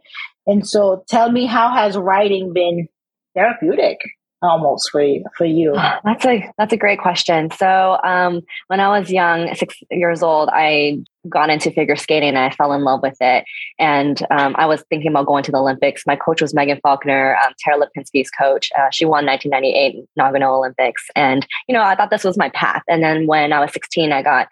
And 0.47 0.67
so, 0.67 1.05
tell 1.09 1.31
me, 1.33 1.47
how 1.47 1.75
has 1.75 1.97
writing 1.97 2.53
been 2.53 2.89
therapeutic? 3.35 3.99
almost 4.43 4.91
for 4.91 5.03
you, 5.03 5.25
for 5.37 5.45
you? 5.45 5.75
That's 6.05 6.25
a 6.25 6.53
that's 6.59 6.73
a 6.73 6.77
great 6.77 7.01
question. 7.01 7.51
So 7.51 7.99
um, 8.05 8.43
when 8.69 8.81
I 8.81 8.99
was 8.99 9.11
young, 9.11 9.55
six 9.55 9.77
years 9.91 10.23
old, 10.23 10.49
I 10.53 10.99
got 11.29 11.51
into 11.51 11.71
figure 11.71 11.97
skating 11.97 12.31
and 12.31 12.39
I 12.39 12.51
fell 12.51 12.73
in 12.73 12.85
love 12.85 13.01
with 13.03 13.17
it. 13.21 13.45
And 13.79 14.21
um, 14.31 14.55
I 14.57 14.67
was 14.67 14.85
thinking 14.89 15.11
about 15.11 15.27
going 15.27 15.43
to 15.45 15.51
the 15.51 15.59
Olympics. 15.59 16.05
My 16.07 16.17
coach 16.17 16.41
was 16.41 16.55
Megan 16.55 16.79
Faulkner, 16.83 17.37
um, 17.45 17.53
Tara 17.59 17.79
Lipinski's 17.79 18.31
coach. 18.31 18.71
Uh, 18.79 18.91
she 18.93 19.05
won 19.05 19.27
1998 19.27 20.05
Nagano 20.19 20.59
Olympics, 20.59 21.09
and 21.17 21.47
you 21.69 21.75
know 21.75 21.83
I 21.83 21.95
thought 21.95 22.11
this 22.11 22.25
was 22.25 22.37
my 22.37 22.51
path. 22.51 22.83
And 22.89 23.03
then 23.03 23.27
when 23.27 23.53
I 23.53 23.61
was 23.61 23.73
16, 23.73 24.13
I 24.13 24.23
got 24.23 24.49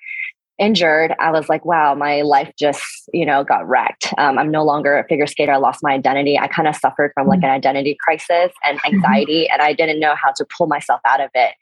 injured, 0.59 1.15
I 1.19 1.31
was 1.31 1.49
like, 1.49 1.65
wow, 1.65 1.95
my 1.95 2.23
life 2.23 2.53
just, 2.59 2.83
you 3.13 3.27
know, 3.27 3.45
got 3.45 3.69
wrecked. 3.69 4.13
Um, 4.19 4.39
I'm 4.39 4.51
no 4.51 4.65
longer 4.65 4.97
a 4.97 5.07
figure 5.07 5.27
skater. 5.27 5.53
I 5.53 5.57
lost 5.57 5.81
my 5.83 5.93
identity. 5.93 6.39
I 6.39 6.47
kind 6.47 6.69
of 6.69 6.77
suffered 6.77 7.13
from 7.15 7.27
like 7.27 7.41
mm-hmm. 7.41 7.47
an 7.47 7.51
identity 7.51 7.97
crisis 8.01 8.53
and 8.65 8.79
mm-hmm. 8.79 8.95
anxiety, 8.95 9.49
and 9.49 9.61
I 9.63 9.73
didn't 9.73 10.01
know 10.01 10.15
how 10.15 10.33
to 10.37 10.47
pull 10.57 10.67
myself 10.67 11.01
out 11.07 11.21
of 11.21 11.31
it. 11.35 11.55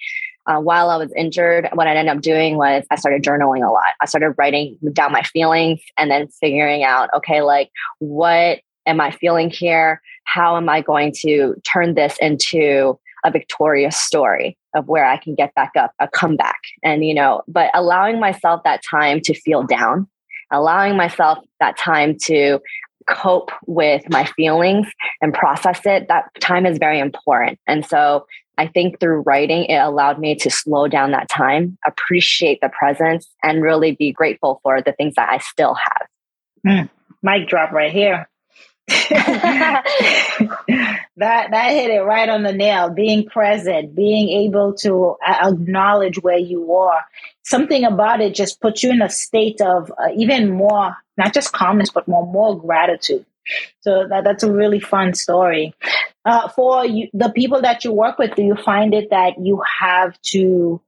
Uh, 0.46 0.58
while 0.58 0.90
I 0.90 0.96
was 0.96 1.12
injured, 1.16 1.68
what 1.74 1.86
I 1.86 1.94
ended 1.94 2.16
up 2.16 2.20
doing 2.20 2.56
was 2.56 2.84
I 2.90 2.96
started 2.96 3.22
journaling 3.22 3.66
a 3.66 3.70
lot. 3.70 3.92
I 4.00 4.06
started 4.06 4.34
writing 4.36 4.76
down 4.92 5.12
my 5.12 5.22
feelings 5.22 5.80
and 5.96 6.10
then 6.10 6.28
figuring 6.28 6.82
out, 6.82 7.10
okay, 7.14 7.42
like 7.42 7.70
what 8.00 8.58
am 8.86 9.00
I 9.00 9.12
feeling 9.12 9.50
here? 9.50 10.02
How 10.24 10.56
am 10.56 10.68
I 10.68 10.80
going 10.80 11.12
to 11.20 11.54
turn 11.64 11.94
this 11.94 12.16
into 12.20 12.98
a 13.24 13.30
victorious 13.30 13.96
story 13.96 14.56
of 14.74 14.88
where 14.88 15.04
I 15.04 15.16
can 15.16 15.34
get 15.34 15.54
back 15.54 15.72
up, 15.78 15.92
a 15.98 16.08
comeback. 16.08 16.60
And, 16.82 17.04
you 17.04 17.14
know, 17.14 17.42
but 17.48 17.70
allowing 17.74 18.20
myself 18.20 18.62
that 18.64 18.82
time 18.88 19.20
to 19.22 19.34
feel 19.34 19.62
down, 19.62 20.08
allowing 20.50 20.96
myself 20.96 21.38
that 21.60 21.76
time 21.78 22.16
to 22.24 22.60
cope 23.08 23.50
with 23.66 24.08
my 24.10 24.24
feelings 24.36 24.86
and 25.20 25.34
process 25.34 25.80
it, 25.84 26.08
that 26.08 26.30
time 26.40 26.66
is 26.66 26.78
very 26.78 26.98
important. 26.98 27.58
And 27.66 27.84
so 27.84 28.26
I 28.58 28.66
think 28.66 29.00
through 29.00 29.22
writing, 29.22 29.64
it 29.64 29.78
allowed 29.78 30.18
me 30.18 30.34
to 30.36 30.50
slow 30.50 30.86
down 30.88 31.12
that 31.12 31.28
time, 31.28 31.78
appreciate 31.86 32.60
the 32.60 32.68
presence, 32.68 33.28
and 33.42 33.62
really 33.62 33.92
be 33.92 34.12
grateful 34.12 34.60
for 34.62 34.82
the 34.82 34.92
things 34.92 35.14
that 35.16 35.30
I 35.30 35.38
still 35.38 35.74
have. 35.74 36.06
Mm, 36.66 36.90
mic 37.22 37.48
drop 37.48 37.72
right 37.72 37.92
here. 37.92 38.28
that 38.88 39.84
that 41.16 41.70
hit 41.70 41.90
it 41.90 42.00
right 42.00 42.28
on 42.28 42.42
the 42.42 42.52
nail. 42.52 42.90
Being 42.90 43.26
present, 43.26 43.94
being 43.94 44.28
able 44.44 44.74
to 44.78 45.16
acknowledge 45.26 46.18
where 46.22 46.38
you 46.38 46.74
are. 46.74 47.04
Something 47.44 47.84
about 47.84 48.20
it 48.20 48.34
just 48.34 48.60
puts 48.60 48.82
you 48.82 48.90
in 48.90 49.02
a 49.02 49.08
state 49.08 49.60
of 49.60 49.90
uh, 49.92 50.12
even 50.16 50.50
more, 50.50 50.96
not 51.16 51.32
just 51.32 51.52
calmness, 51.52 51.90
but 51.90 52.08
more 52.08 52.26
more 52.26 52.58
gratitude. 52.58 53.24
So 53.80 54.06
that, 54.08 54.24
that's 54.24 54.42
a 54.42 54.52
really 54.52 54.80
fun 54.80 55.14
story. 55.14 55.74
Uh, 56.24 56.48
for 56.48 56.84
you, 56.86 57.08
the 57.12 57.30
people 57.30 57.62
that 57.62 57.84
you 57.84 57.92
work 57.92 58.18
with, 58.18 58.34
do 58.34 58.42
you 58.42 58.54
find 58.54 58.94
it 58.94 59.10
that 59.10 59.34
you 59.40 59.62
have 59.80 60.20
to 60.22 60.80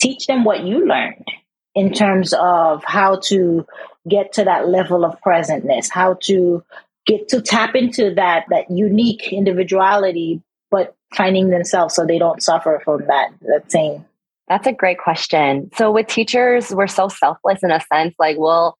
teach 0.00 0.26
them 0.26 0.44
what 0.44 0.62
you 0.62 0.86
learned 0.86 1.26
in 1.74 1.92
terms 1.92 2.32
of 2.32 2.82
how 2.84 3.16
to 3.16 3.66
get 4.08 4.32
to 4.34 4.44
that 4.44 4.68
level 4.68 5.04
of 5.04 5.20
presentness, 5.20 5.88
how 5.90 6.14
to 6.22 6.62
get 7.08 7.26
to 7.28 7.42
tap 7.42 7.74
into 7.74 8.14
that 8.14 8.44
that 8.50 8.70
unique 8.70 9.32
individuality, 9.32 10.40
but 10.70 10.94
finding 11.12 11.50
themselves 11.50 11.94
so 11.94 12.06
they 12.06 12.18
don't 12.18 12.42
suffer 12.42 12.80
from 12.84 13.04
that 13.06 13.30
that 13.40 13.72
same 13.72 14.04
that's 14.48 14.66
a 14.66 14.72
great 14.72 14.98
question. 14.98 15.70
So 15.76 15.92
with 15.92 16.06
teachers, 16.06 16.70
we're 16.70 16.86
so 16.86 17.08
selfless 17.08 17.62
in 17.62 17.70
a 17.70 17.80
sense. 17.92 18.14
Like 18.18 18.38
we'll 18.38 18.78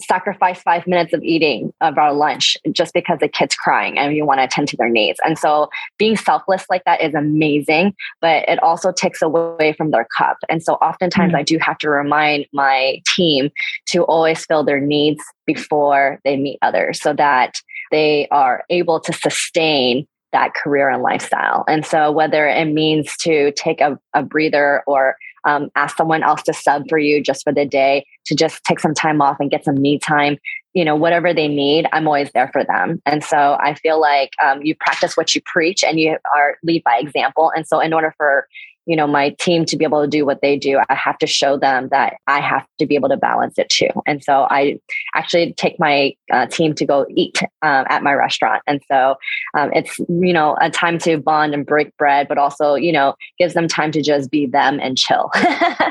sacrifice 0.00 0.60
five 0.62 0.86
minutes 0.86 1.12
of 1.12 1.22
eating 1.22 1.72
of 1.80 1.96
our 1.98 2.12
lunch 2.12 2.56
just 2.72 2.92
because 2.92 3.18
the 3.20 3.28
kid's 3.28 3.54
crying 3.54 3.98
and 3.98 4.14
you 4.14 4.24
want 4.26 4.40
to 4.40 4.44
attend 4.44 4.68
to 4.68 4.76
their 4.76 4.88
needs. 4.88 5.18
And 5.24 5.38
so 5.38 5.68
being 5.98 6.16
selfless 6.16 6.64
like 6.68 6.84
that 6.84 7.00
is 7.00 7.14
amazing, 7.14 7.94
but 8.20 8.48
it 8.48 8.62
also 8.62 8.92
takes 8.92 9.22
away 9.22 9.74
from 9.76 9.90
their 9.90 10.06
cup. 10.16 10.38
And 10.48 10.62
so 10.62 10.74
oftentimes 10.74 11.30
mm-hmm. 11.30 11.40
I 11.40 11.42
do 11.42 11.58
have 11.58 11.78
to 11.78 11.90
remind 11.90 12.46
my 12.52 13.00
team 13.14 13.50
to 13.86 14.02
always 14.04 14.44
fill 14.44 14.64
their 14.64 14.80
needs 14.80 15.22
before 15.46 16.20
they 16.24 16.36
meet 16.36 16.58
others 16.62 17.00
so 17.00 17.12
that 17.14 17.60
they 17.92 18.26
are 18.30 18.64
able 18.68 19.00
to 19.00 19.12
sustain 19.12 20.06
that 20.32 20.54
career 20.54 20.90
and 20.90 21.02
lifestyle. 21.02 21.64
And 21.68 21.86
so, 21.86 22.10
whether 22.10 22.46
it 22.46 22.66
means 22.66 23.16
to 23.18 23.52
take 23.52 23.80
a, 23.80 23.98
a 24.12 24.22
breather 24.22 24.82
or 24.86 25.16
um, 25.44 25.70
ask 25.76 25.96
someone 25.96 26.22
else 26.22 26.42
to 26.42 26.52
sub 26.52 26.82
for 26.88 26.98
you 26.98 27.22
just 27.22 27.44
for 27.44 27.52
the 27.52 27.64
day 27.64 28.04
to 28.26 28.34
just 28.34 28.62
take 28.64 28.80
some 28.80 28.94
time 28.94 29.20
off 29.20 29.36
and 29.40 29.50
get 29.50 29.64
some 29.64 29.80
me 29.80 29.98
time, 29.98 30.38
you 30.74 30.84
know, 30.84 30.96
whatever 30.96 31.32
they 31.32 31.48
need, 31.48 31.86
I'm 31.92 32.06
always 32.06 32.30
there 32.32 32.50
for 32.52 32.64
them. 32.64 33.00
And 33.06 33.24
so 33.24 33.56
I 33.60 33.74
feel 33.74 34.00
like 34.00 34.30
um, 34.42 34.62
you 34.62 34.74
practice 34.74 35.16
what 35.16 35.34
you 35.34 35.40
preach 35.44 35.82
and 35.84 35.98
you 35.98 36.18
are 36.36 36.58
lead 36.62 36.82
by 36.84 36.98
example. 36.98 37.52
And 37.54 37.66
so 37.66 37.80
in 37.80 37.92
order 37.92 38.14
for 38.16 38.46
you 38.86 38.94
know 38.96 39.06
my 39.06 39.30
team 39.40 39.64
to 39.66 39.76
be 39.76 39.84
able 39.84 40.00
to 40.00 40.08
do 40.08 40.24
what 40.24 40.40
they 40.40 40.56
do 40.56 40.80
i 40.88 40.94
have 40.94 41.18
to 41.18 41.26
show 41.26 41.58
them 41.58 41.88
that 41.90 42.14
i 42.26 42.40
have 42.40 42.64
to 42.78 42.86
be 42.86 42.94
able 42.94 43.08
to 43.08 43.16
balance 43.16 43.58
it 43.58 43.68
too 43.68 43.88
and 44.06 44.22
so 44.24 44.46
i 44.48 44.78
actually 45.14 45.52
take 45.54 45.78
my 45.78 46.14
uh, 46.32 46.46
team 46.46 46.74
to 46.74 46.86
go 46.86 47.04
eat 47.10 47.42
um, 47.62 47.84
at 47.88 48.02
my 48.02 48.14
restaurant 48.14 48.62
and 48.66 48.80
so 48.90 49.16
um, 49.54 49.70
it's 49.72 49.98
you 50.08 50.32
know 50.32 50.56
a 50.60 50.70
time 50.70 50.98
to 50.98 51.18
bond 51.18 51.52
and 51.52 51.66
break 51.66 51.94
bread 51.96 52.28
but 52.28 52.38
also 52.38 52.74
you 52.74 52.92
know 52.92 53.14
gives 53.38 53.54
them 53.54 53.68
time 53.68 53.90
to 53.90 54.00
just 54.00 54.30
be 54.30 54.46
them 54.46 54.78
and 54.80 54.96
chill 54.96 55.30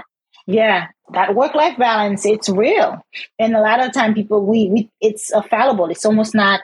yeah 0.46 0.88
that 1.12 1.36
work 1.36 1.54
life 1.54 1.78
balance 1.78 2.26
it's 2.26 2.50
real. 2.50 3.06
And 3.38 3.56
a 3.56 3.62
lot 3.62 3.84
of 3.84 3.94
time 3.94 4.14
people 4.14 4.46
we, 4.46 4.70
we 4.70 4.90
it's 5.02 5.32
a 5.32 5.44
fallible 5.44 5.90
it's 5.90 6.06
almost 6.06 6.34
not 6.34 6.62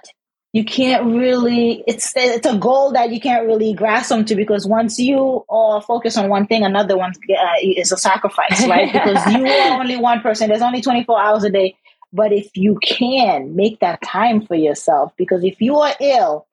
you 0.53 0.65
can't 0.65 1.05
really 1.05 1.83
it's 1.87 2.11
it's 2.15 2.45
a 2.45 2.57
goal 2.57 2.91
that 2.91 3.11
you 3.11 3.19
can't 3.19 3.45
really 3.45 3.73
grasp 3.73 4.11
onto 4.11 4.35
because 4.35 4.67
once 4.67 4.99
you 4.99 5.45
are 5.49 5.81
focus 5.81 6.17
on 6.17 6.29
one 6.29 6.45
thing 6.47 6.63
another 6.63 6.97
one 6.97 7.13
uh, 7.29 7.53
is 7.61 7.91
a 7.91 7.97
sacrifice 7.97 8.65
right? 8.67 8.91
Because 8.93 9.33
you 9.33 9.45
are 9.45 9.79
only 9.79 9.97
one 9.97 10.21
person. 10.21 10.49
There's 10.49 10.61
only 10.61 10.81
24 10.81 11.21
hours 11.21 11.43
a 11.43 11.49
day. 11.49 11.75
But 12.13 12.33
if 12.33 12.57
you 12.57 12.77
can 12.83 13.55
make 13.55 13.79
that 13.79 14.01
time 14.01 14.45
for 14.45 14.55
yourself 14.55 15.13
because 15.15 15.45
if 15.45 15.61
you 15.61 15.77
are 15.77 15.93
ill 16.01 16.45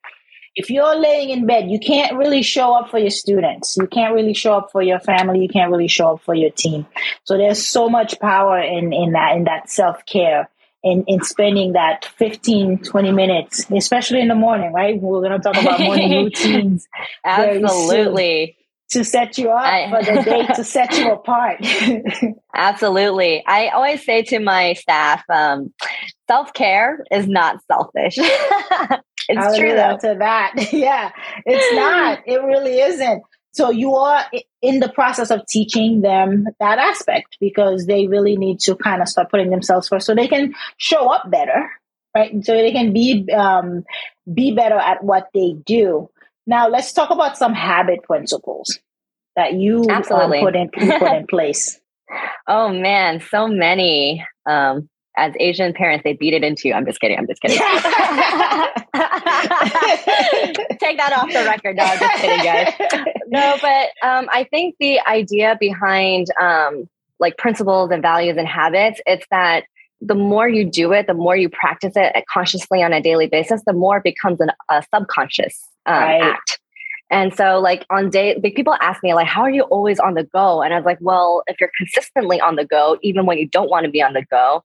if 0.54 0.70
you're 0.70 0.96
laying 0.96 1.30
in 1.30 1.46
bed 1.46 1.70
you 1.70 1.78
can't 1.78 2.16
really 2.16 2.42
show 2.42 2.74
up 2.74 2.90
for 2.90 2.98
your 2.98 3.10
students 3.10 3.76
you 3.76 3.86
can't 3.86 4.14
really 4.14 4.34
show 4.34 4.54
up 4.54 4.70
for 4.72 4.82
your 4.82 5.00
family 5.00 5.40
you 5.40 5.48
can't 5.48 5.70
really 5.70 5.88
show 5.88 6.14
up 6.14 6.22
for 6.22 6.34
your 6.34 6.50
team 6.50 6.86
so 7.24 7.36
there's 7.36 7.66
so 7.66 7.88
much 7.88 8.18
power 8.20 8.58
in 8.60 8.92
in 8.92 9.12
that 9.12 9.36
in 9.36 9.44
that 9.44 9.70
self-care 9.70 10.48
in, 10.82 11.04
in 11.06 11.22
spending 11.22 11.72
that 11.72 12.04
15, 12.04 12.78
20 12.78 13.12
minutes, 13.12 13.66
especially 13.70 14.20
in 14.20 14.28
the 14.28 14.34
morning, 14.34 14.72
right? 14.72 15.00
We're 15.00 15.20
going 15.20 15.32
to 15.32 15.38
talk 15.38 15.60
about 15.60 15.80
morning 15.80 16.10
routines. 16.24 16.88
Absolutely. 17.24 18.56
To 18.92 19.04
set 19.04 19.36
you 19.36 19.50
up 19.50 19.62
I, 19.62 19.90
for 19.90 20.02
the 20.02 20.22
day, 20.22 20.46
to 20.54 20.64
set 20.64 20.96
you 20.96 21.12
apart. 21.12 21.58
Absolutely. 22.54 23.44
I 23.46 23.68
always 23.68 24.02
say 24.02 24.22
to 24.22 24.38
my 24.38 24.72
staff, 24.74 25.22
um, 25.28 25.74
self 26.26 26.54
care 26.54 27.04
is 27.10 27.28
not 27.28 27.58
selfish. 27.66 28.16
it's 29.28 29.38
I'll 29.38 29.56
true 29.58 29.74
though. 29.74 29.98
To 30.00 30.16
that, 30.18 30.54
yeah, 30.72 31.10
it's 31.44 31.74
not. 31.76 32.20
It 32.26 32.42
really 32.42 32.80
isn't. 32.80 33.22
So 33.52 33.70
you 33.70 33.94
are 33.94 34.24
in 34.62 34.80
the 34.80 34.88
process 34.88 35.30
of 35.30 35.46
teaching 35.46 36.00
them 36.00 36.46
that 36.60 36.78
aspect 36.78 37.36
because 37.40 37.86
they 37.86 38.06
really 38.06 38.36
need 38.36 38.60
to 38.60 38.76
kind 38.76 39.02
of 39.02 39.08
start 39.08 39.30
putting 39.30 39.50
themselves 39.50 39.88
first 39.88 40.06
so 40.06 40.14
they 40.14 40.28
can 40.28 40.54
show 40.76 41.12
up 41.12 41.30
better, 41.30 41.70
right? 42.16 42.32
So 42.44 42.52
they 42.52 42.72
can 42.72 42.92
be 42.92 43.28
um, 43.32 43.84
be 44.32 44.52
better 44.54 44.76
at 44.76 45.02
what 45.02 45.28
they 45.34 45.54
do. 45.64 46.08
Now 46.46 46.68
let's 46.68 46.92
talk 46.92 47.10
about 47.10 47.36
some 47.36 47.52
habit 47.52 48.02
principles 48.04 48.78
that 49.36 49.54
you 49.54 49.86
Absolutely. 49.88 50.38
Um, 50.38 50.44
put 50.44 50.56
in 50.56 50.70
you 50.76 50.98
put 50.98 51.16
in 51.16 51.26
place. 51.30 51.80
oh 52.46 52.70
man, 52.70 53.20
so 53.20 53.48
many. 53.48 54.24
Um, 54.46 54.88
as 55.18 55.34
Asian 55.40 55.72
parents, 55.72 56.04
they 56.04 56.12
beat 56.14 56.32
it 56.32 56.44
into 56.44 56.68
you. 56.68 56.74
I'm 56.74 56.86
just 56.86 57.00
kidding. 57.00 57.18
I'm 57.18 57.26
just 57.26 57.42
kidding. 57.42 57.58
Take 60.78 60.96
that 60.96 61.12
off 61.16 61.28
the 61.32 61.44
record. 61.44 61.76
No, 61.76 61.84
I'm 61.84 61.98
just 61.98 62.20
kidding, 62.20 62.44
guys. 62.44 62.72
No, 63.30 63.58
but 63.60 63.90
um, 64.02 64.26
I 64.32 64.44
think 64.44 64.76
the 64.80 65.00
idea 65.00 65.58
behind 65.60 66.28
um, 66.40 66.88
like 67.18 67.36
principles 67.36 67.90
and 67.90 68.00
values 68.00 68.38
and 68.38 68.48
habits, 68.48 69.02
it's 69.04 69.26
that 69.30 69.64
the 70.00 70.14
more 70.14 70.48
you 70.48 70.64
do 70.64 70.92
it, 70.92 71.06
the 71.06 71.12
more 71.12 71.36
you 71.36 71.50
practice 71.50 71.92
it 71.94 72.24
consciously 72.32 72.82
on 72.82 72.94
a 72.94 73.02
daily 73.02 73.26
basis, 73.26 73.60
the 73.66 73.74
more 73.74 73.98
it 73.98 74.04
becomes 74.04 74.40
an, 74.40 74.50
a 74.70 74.82
subconscious 74.94 75.62
um, 75.84 75.94
right. 75.94 76.22
act. 76.22 76.58
And 77.10 77.34
so, 77.34 77.58
like 77.58 77.84
on 77.90 78.10
day, 78.10 78.38
like 78.42 78.54
people 78.54 78.74
ask 78.80 79.02
me, 79.02 79.14
like, 79.14 79.26
how 79.26 79.42
are 79.42 79.50
you 79.50 79.64
always 79.64 79.98
on 79.98 80.14
the 80.14 80.24
go? 80.24 80.62
And 80.62 80.72
I 80.74 80.76
was 80.76 80.86
like, 80.86 80.98
well, 81.00 81.42
if 81.46 81.60
you're 81.60 81.70
consistently 81.76 82.40
on 82.40 82.56
the 82.56 82.64
go, 82.64 82.98
even 83.02 83.26
when 83.26 83.38
you 83.38 83.46
don't 83.48 83.70
want 83.70 83.84
to 83.84 83.90
be 83.90 84.02
on 84.02 84.12
the 84.12 84.24
go, 84.30 84.62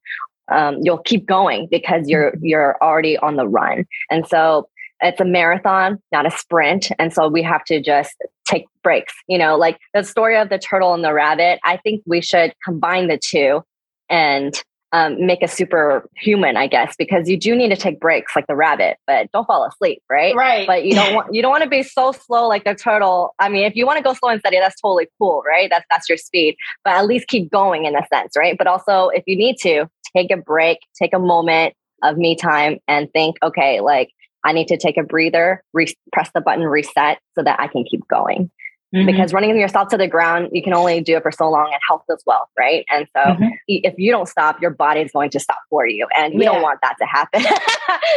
um, 0.52 0.78
you'll 0.82 0.98
keep 0.98 1.26
going 1.26 1.68
because 1.70 2.08
you're 2.08 2.32
mm-hmm. 2.32 2.44
you're 2.44 2.76
already 2.82 3.16
on 3.18 3.36
the 3.36 3.46
run 3.46 3.84
and 4.10 4.26
so 4.26 4.68
it's 5.00 5.20
a 5.20 5.24
marathon 5.24 5.98
not 6.12 6.26
a 6.26 6.30
sprint 6.30 6.90
and 6.98 7.12
so 7.12 7.28
we 7.28 7.42
have 7.42 7.64
to 7.64 7.80
just 7.80 8.14
take 8.46 8.66
breaks 8.82 9.14
you 9.28 9.38
know 9.38 9.56
like 9.56 9.78
the 9.92 10.02
story 10.02 10.36
of 10.36 10.48
the 10.48 10.58
turtle 10.58 10.94
and 10.94 11.04
the 11.04 11.12
rabbit 11.12 11.58
i 11.64 11.76
think 11.78 12.02
we 12.06 12.20
should 12.20 12.54
combine 12.64 13.08
the 13.08 13.18
two 13.18 13.62
and 14.08 14.62
um, 14.94 15.26
make 15.26 15.42
a 15.42 15.48
super 15.48 16.08
human, 16.14 16.56
I 16.56 16.68
guess, 16.68 16.94
because 16.96 17.28
you 17.28 17.36
do 17.36 17.56
need 17.56 17.70
to 17.70 17.76
take 17.76 17.98
breaks 17.98 18.36
like 18.36 18.46
the 18.46 18.54
rabbit, 18.54 18.96
but 19.08 19.28
don't 19.32 19.44
fall 19.44 19.66
asleep, 19.66 20.00
right? 20.08 20.36
Right. 20.36 20.68
But 20.68 20.84
you 20.84 20.94
don't 20.94 21.14
want 21.16 21.34
you 21.34 21.42
don't 21.42 21.50
want 21.50 21.64
to 21.64 21.68
be 21.68 21.82
so 21.82 22.12
slow 22.12 22.46
like 22.46 22.62
the 22.62 22.76
turtle. 22.76 23.34
I 23.40 23.48
mean, 23.48 23.64
if 23.64 23.74
you 23.74 23.86
want 23.86 23.96
to 23.96 24.04
go 24.04 24.14
slow 24.14 24.30
and 24.30 24.38
steady, 24.38 24.60
that's 24.60 24.80
totally 24.80 25.08
cool, 25.18 25.42
right? 25.44 25.68
That's 25.68 25.84
that's 25.90 26.08
your 26.08 26.16
speed. 26.16 26.54
But 26.84 26.94
at 26.94 27.06
least 27.06 27.26
keep 27.26 27.50
going 27.50 27.86
in 27.86 27.96
a 27.96 28.06
sense, 28.06 28.34
right? 28.38 28.56
But 28.56 28.68
also 28.68 29.08
if 29.08 29.24
you 29.26 29.36
need 29.36 29.56
to, 29.62 29.88
take 30.16 30.30
a 30.30 30.36
break, 30.36 30.78
take 31.00 31.14
a 31.14 31.18
moment 31.18 31.74
of 32.02 32.16
me 32.16 32.36
time 32.36 32.78
and 32.86 33.10
think, 33.12 33.36
okay, 33.42 33.80
like 33.80 34.10
I 34.44 34.52
need 34.52 34.68
to 34.68 34.76
take 34.76 34.96
a 34.96 35.02
breather, 35.02 35.62
re- 35.72 35.94
press 36.12 36.30
the 36.34 36.40
button 36.40 36.64
reset 36.64 37.18
so 37.34 37.42
that 37.42 37.58
I 37.60 37.68
can 37.68 37.84
keep 37.84 38.06
going. 38.08 38.50
Mm-hmm. 38.94 39.06
Because 39.06 39.32
running 39.32 39.58
yourself 39.58 39.88
to 39.88 39.96
the 39.96 40.06
ground, 40.06 40.50
you 40.52 40.62
can 40.62 40.72
only 40.72 41.00
do 41.00 41.16
it 41.16 41.22
for 41.22 41.32
so 41.32 41.50
long 41.50 41.68
and 41.72 41.80
health 41.88 42.04
as 42.12 42.22
well, 42.26 42.48
right? 42.56 42.84
And 42.88 43.08
so 43.16 43.22
mm-hmm. 43.24 43.48
if 43.66 43.94
you 43.98 44.12
don't 44.12 44.28
stop, 44.28 44.62
your 44.62 44.70
body 44.70 45.00
is 45.00 45.10
going 45.10 45.30
to 45.30 45.40
stop 45.40 45.58
for 45.68 45.84
you. 45.84 46.06
And 46.16 46.34
we 46.34 46.44
yeah. 46.44 46.52
don't 46.52 46.62
want 46.62 46.78
that 46.82 46.94
to 47.00 47.06
happen. 47.06 47.42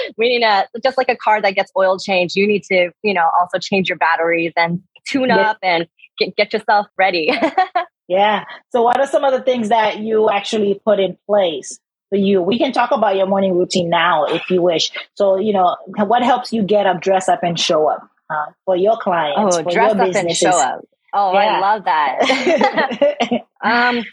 we 0.18 0.30
need 0.30 0.42
to, 0.42 0.68
just 0.84 0.96
like 0.96 1.10
a 1.10 1.16
car 1.16 1.42
that 1.42 1.56
gets 1.56 1.72
oil 1.76 1.98
changed, 1.98 2.36
you 2.36 2.46
need 2.46 2.64
to, 2.66 2.92
you 3.02 3.14
know, 3.14 3.28
also 3.40 3.58
change 3.58 3.90
your 3.90 3.98
batteries 3.98 4.54
and 4.56 4.84
tune 5.08 5.30
yeah. 5.30 5.50
up 5.50 5.58
and 5.64 5.88
get, 6.20 6.36
get 6.36 6.54
yourself 6.54 6.86
ready. 6.96 7.32
yeah. 8.08 8.44
So 8.70 8.84
what 8.84 9.00
are 9.00 9.08
some 9.08 9.24
of 9.24 9.32
the 9.32 9.42
things 9.42 9.70
that 9.70 10.00
you 10.00 10.30
actually 10.30 10.80
put 10.86 11.00
in 11.00 11.18
place? 11.26 11.80
For 12.10 12.18
you. 12.18 12.42
We 12.42 12.58
can 12.58 12.72
talk 12.72 12.92
about 12.92 13.16
your 13.16 13.28
morning 13.28 13.58
routine 13.58 13.90
now 13.90 14.26
if 14.26 14.50
you 14.50 14.62
wish. 14.62 14.92
So, 15.16 15.38
you 15.38 15.54
know, 15.54 15.76
what 15.88 16.24
helps 16.24 16.54
you 16.54 16.64
get 16.64 16.86
up, 16.86 17.02
dress 17.02 17.30
up, 17.30 17.44
and 17.44 17.60
show 17.60 17.88
up? 17.88 18.10
uh, 18.30 18.46
for 18.66 18.76
your 18.76 18.98
clients. 18.98 19.58
Oh, 19.58 19.64
dress 19.64 19.94
up 19.94 20.16
and 20.16 20.36
show 20.36 20.50
up. 20.50 20.86
Oh, 21.14 21.34
yeah. 21.34 21.40
I 21.40 21.60
love 21.60 21.86
that. 21.86 23.44
um, 23.64 24.04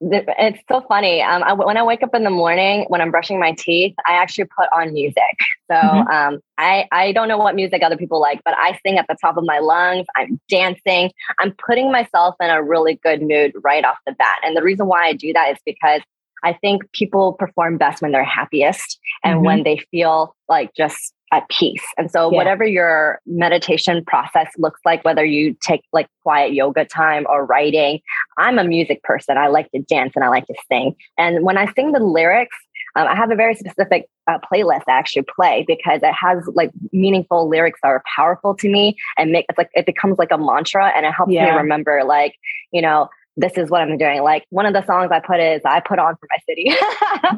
it's 0.00 0.58
so 0.68 0.82
funny. 0.88 1.22
Um, 1.22 1.42
I, 1.42 1.52
when 1.52 1.76
I 1.76 1.82
wake 1.82 2.02
up 2.02 2.14
in 2.14 2.24
the 2.24 2.30
morning, 2.30 2.84
when 2.88 3.00
I'm 3.00 3.10
brushing 3.10 3.38
my 3.38 3.52
teeth, 3.52 3.94
I 4.06 4.14
actually 4.14 4.44
put 4.44 4.66
on 4.76 4.92
music. 4.92 5.22
So 5.70 5.76
mm-hmm. 5.76 6.08
um, 6.08 6.40
I 6.58 6.86
I 6.92 7.12
don't 7.12 7.28
know 7.28 7.38
what 7.38 7.54
music 7.54 7.82
other 7.82 7.96
people 7.96 8.20
like, 8.20 8.40
but 8.44 8.54
I 8.58 8.78
sing 8.84 8.98
at 8.98 9.06
the 9.08 9.16
top 9.20 9.36
of 9.36 9.44
my 9.44 9.60
lungs. 9.60 10.06
I'm 10.16 10.40
dancing. 10.48 11.10
I'm 11.38 11.54
putting 11.66 11.90
myself 11.90 12.34
in 12.40 12.50
a 12.50 12.62
really 12.62 12.98
good 13.02 13.22
mood 13.22 13.52
right 13.62 13.84
off 13.84 13.96
the 14.06 14.12
bat. 14.12 14.38
And 14.42 14.56
the 14.56 14.62
reason 14.62 14.86
why 14.86 15.04
I 15.04 15.12
do 15.14 15.32
that 15.32 15.52
is 15.52 15.58
because 15.64 16.02
I 16.44 16.52
think 16.52 16.90
people 16.92 17.32
perform 17.32 17.78
best 17.78 18.02
when 18.02 18.12
they're 18.12 18.24
happiest 18.24 19.00
and 19.24 19.36
mm-hmm. 19.36 19.46
when 19.46 19.62
they 19.64 19.78
feel 19.90 20.36
like 20.48 20.74
just 20.76 21.14
at 21.32 21.48
peace. 21.48 21.82
And 21.96 22.10
so, 22.10 22.30
yeah. 22.30 22.36
whatever 22.36 22.64
your 22.64 23.20
meditation 23.26 24.04
process 24.04 24.48
looks 24.58 24.80
like, 24.84 25.04
whether 25.04 25.24
you 25.24 25.56
take 25.60 25.82
like 25.92 26.06
quiet 26.22 26.52
yoga 26.52 26.84
time 26.84 27.26
or 27.28 27.44
writing, 27.44 28.00
I'm 28.38 28.58
a 28.58 28.64
music 28.64 29.02
person. 29.02 29.36
I 29.36 29.48
like 29.48 29.70
to 29.72 29.80
dance 29.80 30.12
and 30.14 30.24
I 30.24 30.28
like 30.28 30.46
to 30.46 30.54
sing. 30.70 30.94
And 31.18 31.44
when 31.44 31.56
I 31.56 31.72
sing 31.72 31.92
the 31.92 32.00
lyrics, 32.00 32.56
um, 32.96 33.08
I 33.08 33.16
have 33.16 33.30
a 33.32 33.34
very 33.34 33.54
specific 33.54 34.08
uh, 34.28 34.38
playlist 34.52 34.82
I 34.86 34.92
actually 34.92 35.24
play 35.34 35.64
because 35.66 36.00
it 36.02 36.14
has 36.14 36.44
like 36.54 36.70
meaningful 36.92 37.48
lyrics 37.48 37.80
that 37.82 37.88
are 37.88 38.02
powerful 38.14 38.54
to 38.56 38.68
me 38.68 38.96
and 39.18 39.32
make 39.32 39.46
it's 39.48 39.58
like 39.58 39.70
it 39.74 39.86
becomes 39.86 40.18
like 40.18 40.30
a 40.30 40.38
mantra 40.38 40.92
and 40.96 41.04
it 41.04 41.12
helps 41.12 41.32
yeah. 41.32 41.50
me 41.50 41.56
remember 41.56 42.04
like 42.04 42.36
you 42.72 42.80
know 42.80 43.08
this 43.36 43.52
is 43.56 43.70
what 43.70 43.82
I'm 43.82 43.96
doing. 43.96 44.22
Like 44.22 44.44
one 44.50 44.66
of 44.66 44.72
the 44.72 44.84
songs 44.86 45.10
I 45.12 45.20
put 45.20 45.40
is 45.40 45.60
I 45.64 45.80
put 45.80 45.98
on 45.98 46.14
for 46.16 46.28
my 46.30 46.38
city. 46.48 46.66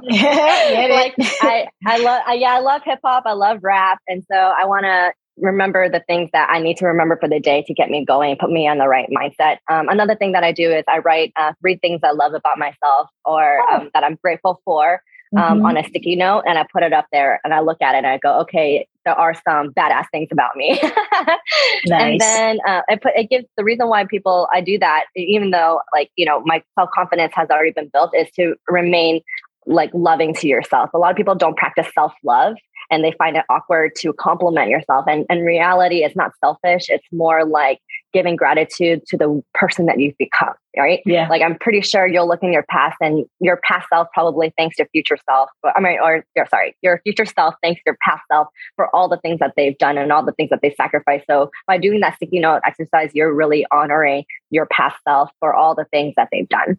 yeah, 0.02 0.86
like 0.90 1.14
I, 1.42 1.68
I 1.86 1.98
love, 1.98 2.22
I, 2.26 2.34
yeah, 2.34 2.52
I 2.52 2.60
love 2.60 2.82
hip 2.84 3.00
hop. 3.04 3.24
I 3.26 3.32
love 3.32 3.60
rap. 3.62 3.98
And 4.06 4.22
so 4.30 4.36
I 4.36 4.66
want 4.66 4.84
to 4.84 5.12
remember 5.38 5.88
the 5.88 6.02
things 6.06 6.30
that 6.32 6.48
I 6.50 6.60
need 6.60 6.78
to 6.78 6.86
remember 6.86 7.18
for 7.20 7.28
the 7.28 7.40
day 7.40 7.62
to 7.66 7.74
get 7.74 7.90
me 7.90 8.04
going, 8.04 8.36
put 8.38 8.50
me 8.50 8.66
on 8.68 8.78
the 8.78 8.88
right 8.88 9.08
mindset. 9.10 9.58
Um, 9.70 9.88
another 9.88 10.16
thing 10.16 10.32
that 10.32 10.44
I 10.44 10.52
do 10.52 10.70
is 10.70 10.84
I 10.88 10.98
write 10.98 11.32
uh, 11.36 11.52
three 11.60 11.76
things 11.76 12.00
I 12.02 12.12
love 12.12 12.32
about 12.34 12.58
myself 12.58 13.10
or 13.24 13.60
oh. 13.68 13.76
um, 13.76 13.90
that 13.94 14.04
I'm 14.04 14.16
grateful 14.16 14.60
for 14.64 15.00
um, 15.36 15.58
mm-hmm. 15.58 15.66
on 15.66 15.76
a 15.76 15.84
sticky 15.84 16.16
note 16.16 16.44
and 16.46 16.58
I 16.58 16.66
put 16.72 16.82
it 16.82 16.92
up 16.92 17.06
there 17.12 17.40
and 17.44 17.52
I 17.52 17.60
look 17.60 17.80
at 17.82 17.94
it 17.94 17.98
and 17.98 18.06
I 18.06 18.18
go, 18.18 18.40
okay, 18.40 18.86
there 19.04 19.14
are 19.14 19.34
some 19.48 19.72
badass 19.72 20.06
things 20.10 20.28
about 20.32 20.56
me. 20.56 20.80
nice. 21.86 22.02
And 22.02 22.20
then 22.20 22.58
uh, 22.66 22.82
I 22.88 22.96
put 22.96 23.12
it 23.14 23.30
gives 23.30 23.46
the 23.56 23.64
reason 23.64 23.88
why 23.88 24.04
people 24.04 24.48
I 24.52 24.60
do 24.60 24.78
that, 24.78 25.04
even 25.14 25.50
though 25.50 25.80
like 25.92 26.10
you 26.16 26.26
know 26.26 26.42
my 26.44 26.62
self 26.78 26.90
confidence 26.94 27.32
has 27.36 27.48
already 27.50 27.72
been 27.72 27.88
built, 27.92 28.10
is 28.14 28.28
to 28.32 28.56
remain 28.68 29.20
like 29.66 29.90
loving 29.94 30.34
to 30.34 30.48
yourself. 30.48 30.90
A 30.92 30.98
lot 30.98 31.10
of 31.10 31.16
people 31.16 31.34
don't 31.34 31.56
practice 31.56 31.86
self 31.94 32.12
love 32.24 32.56
and 32.90 33.04
they 33.04 33.12
find 33.18 33.36
it 33.36 33.44
awkward 33.48 33.94
to 33.96 34.12
compliment 34.12 34.70
yourself. 34.70 35.04
And 35.08 35.26
in 35.30 35.40
reality, 35.40 36.04
it's 36.04 36.16
not 36.16 36.32
selfish. 36.42 36.86
It's 36.88 37.06
more 37.12 37.44
like 37.44 37.80
giving 38.12 38.36
gratitude 38.36 39.02
to 39.06 39.16
the 39.16 39.42
person 39.52 39.86
that 39.86 40.00
you've 40.00 40.16
become, 40.16 40.54
right? 40.76 41.02
Yeah. 41.04 41.28
Like 41.28 41.42
I'm 41.42 41.58
pretty 41.58 41.82
sure 41.82 42.06
you'll 42.06 42.26
look 42.26 42.42
in 42.42 42.52
your 42.52 42.64
past 42.70 42.96
and 43.00 43.26
your 43.40 43.60
past 43.62 43.88
self 43.92 44.08
probably 44.14 44.54
thanks 44.56 44.78
your 44.78 44.88
future 44.88 45.18
self. 45.28 45.50
I 45.64 45.80
mean, 45.80 45.98
or 46.02 46.24
your 46.34 46.46
sorry, 46.46 46.74
your 46.80 47.00
future 47.04 47.26
self 47.26 47.54
thanks 47.62 47.82
your 47.84 47.98
past 48.02 48.22
self 48.32 48.48
for 48.76 48.94
all 48.94 49.08
the 49.08 49.18
things 49.18 49.38
that 49.40 49.52
they've 49.56 49.76
done 49.76 49.98
and 49.98 50.12
all 50.12 50.24
the 50.24 50.32
things 50.32 50.50
that 50.50 50.60
they 50.62 50.74
sacrificed. 50.74 51.24
So 51.28 51.50
by 51.66 51.78
doing 51.78 52.00
that 52.00 52.16
sticky 52.16 52.40
note 52.40 52.62
exercise, 52.64 53.10
you're 53.12 53.34
really 53.34 53.66
honoring 53.70 54.24
your 54.50 54.66
past 54.66 54.96
self 55.06 55.30
for 55.40 55.54
all 55.54 55.74
the 55.74 55.86
things 55.90 56.14
that 56.16 56.28
they've 56.32 56.48
done. 56.48 56.78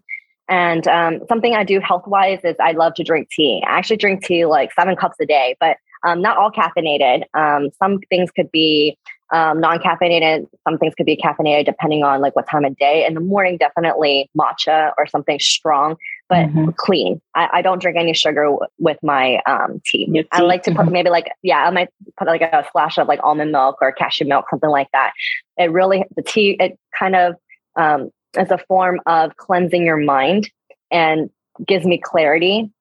And 0.49 0.87
um, 0.87 1.19
something 1.27 1.55
I 1.55 1.63
do 1.63 1.79
health 1.79 2.07
wise 2.07 2.39
is 2.43 2.55
I 2.59 2.71
love 2.71 2.93
to 2.95 3.03
drink 3.03 3.29
tea. 3.29 3.61
I 3.67 3.77
actually 3.77 3.97
drink 3.97 4.25
tea 4.25 4.45
like 4.45 4.71
seven 4.73 4.95
cups 4.95 5.17
a 5.21 5.25
day, 5.25 5.57
but 5.59 5.77
um, 6.03 6.21
not 6.21 6.37
all 6.37 6.51
caffeinated. 6.51 7.23
Um, 7.33 7.69
some 7.79 7.99
things 8.09 8.31
could 8.31 8.51
be 8.51 8.97
um, 9.33 9.59
non-caffeinated. 9.59 10.47
Some 10.65 10.77
things 10.77 10.93
could 10.95 11.05
be 11.05 11.17
caffeinated 11.17 11.65
depending 11.65 12.03
on 12.03 12.21
like 12.21 12.35
what 12.35 12.47
time 12.47 12.63
of 12.63 12.77
day. 12.77 13.05
In 13.05 13.13
the 13.13 13.19
morning, 13.19 13.57
definitely 13.57 14.29
matcha 14.37 14.93
or 14.97 15.05
something 15.05 15.37
strong, 15.39 15.97
but 16.29 16.47
mm-hmm. 16.47 16.69
clean. 16.77 17.21
I, 17.35 17.49
I, 17.53 17.61
don't 17.61 17.81
drink 17.81 17.97
any 17.97 18.13
sugar 18.13 18.43
w- 18.43 18.59
with 18.79 18.97
my 19.03 19.41
um, 19.45 19.81
tea. 19.85 20.05
tea. 20.05 20.25
I 20.31 20.41
like 20.41 20.63
to 20.63 20.71
put 20.71 20.85
mm-hmm. 20.85 20.93
maybe 20.93 21.09
like 21.09 21.29
yeah, 21.43 21.65
I 21.65 21.71
might 21.71 21.89
put 22.17 22.27
like 22.27 22.41
a 22.41 22.63
splash 22.69 22.97
of 22.97 23.07
like 23.07 23.19
almond 23.21 23.51
milk 23.51 23.77
or 23.81 23.91
cashew 23.91 24.25
milk, 24.25 24.45
something 24.49 24.69
like 24.69 24.87
that. 24.93 25.11
It 25.57 25.71
really 25.71 26.05
the 26.15 26.23
tea. 26.23 26.55
It 26.59 26.79
kind 26.97 27.15
of 27.15 27.35
um, 27.75 28.11
is 28.37 28.49
a 28.49 28.57
form 28.57 29.01
of 29.05 29.35
cleansing 29.35 29.85
your 29.85 29.97
mind 29.97 30.49
and 30.89 31.29
gives 31.65 31.85
me 31.85 31.99
clarity 32.01 32.71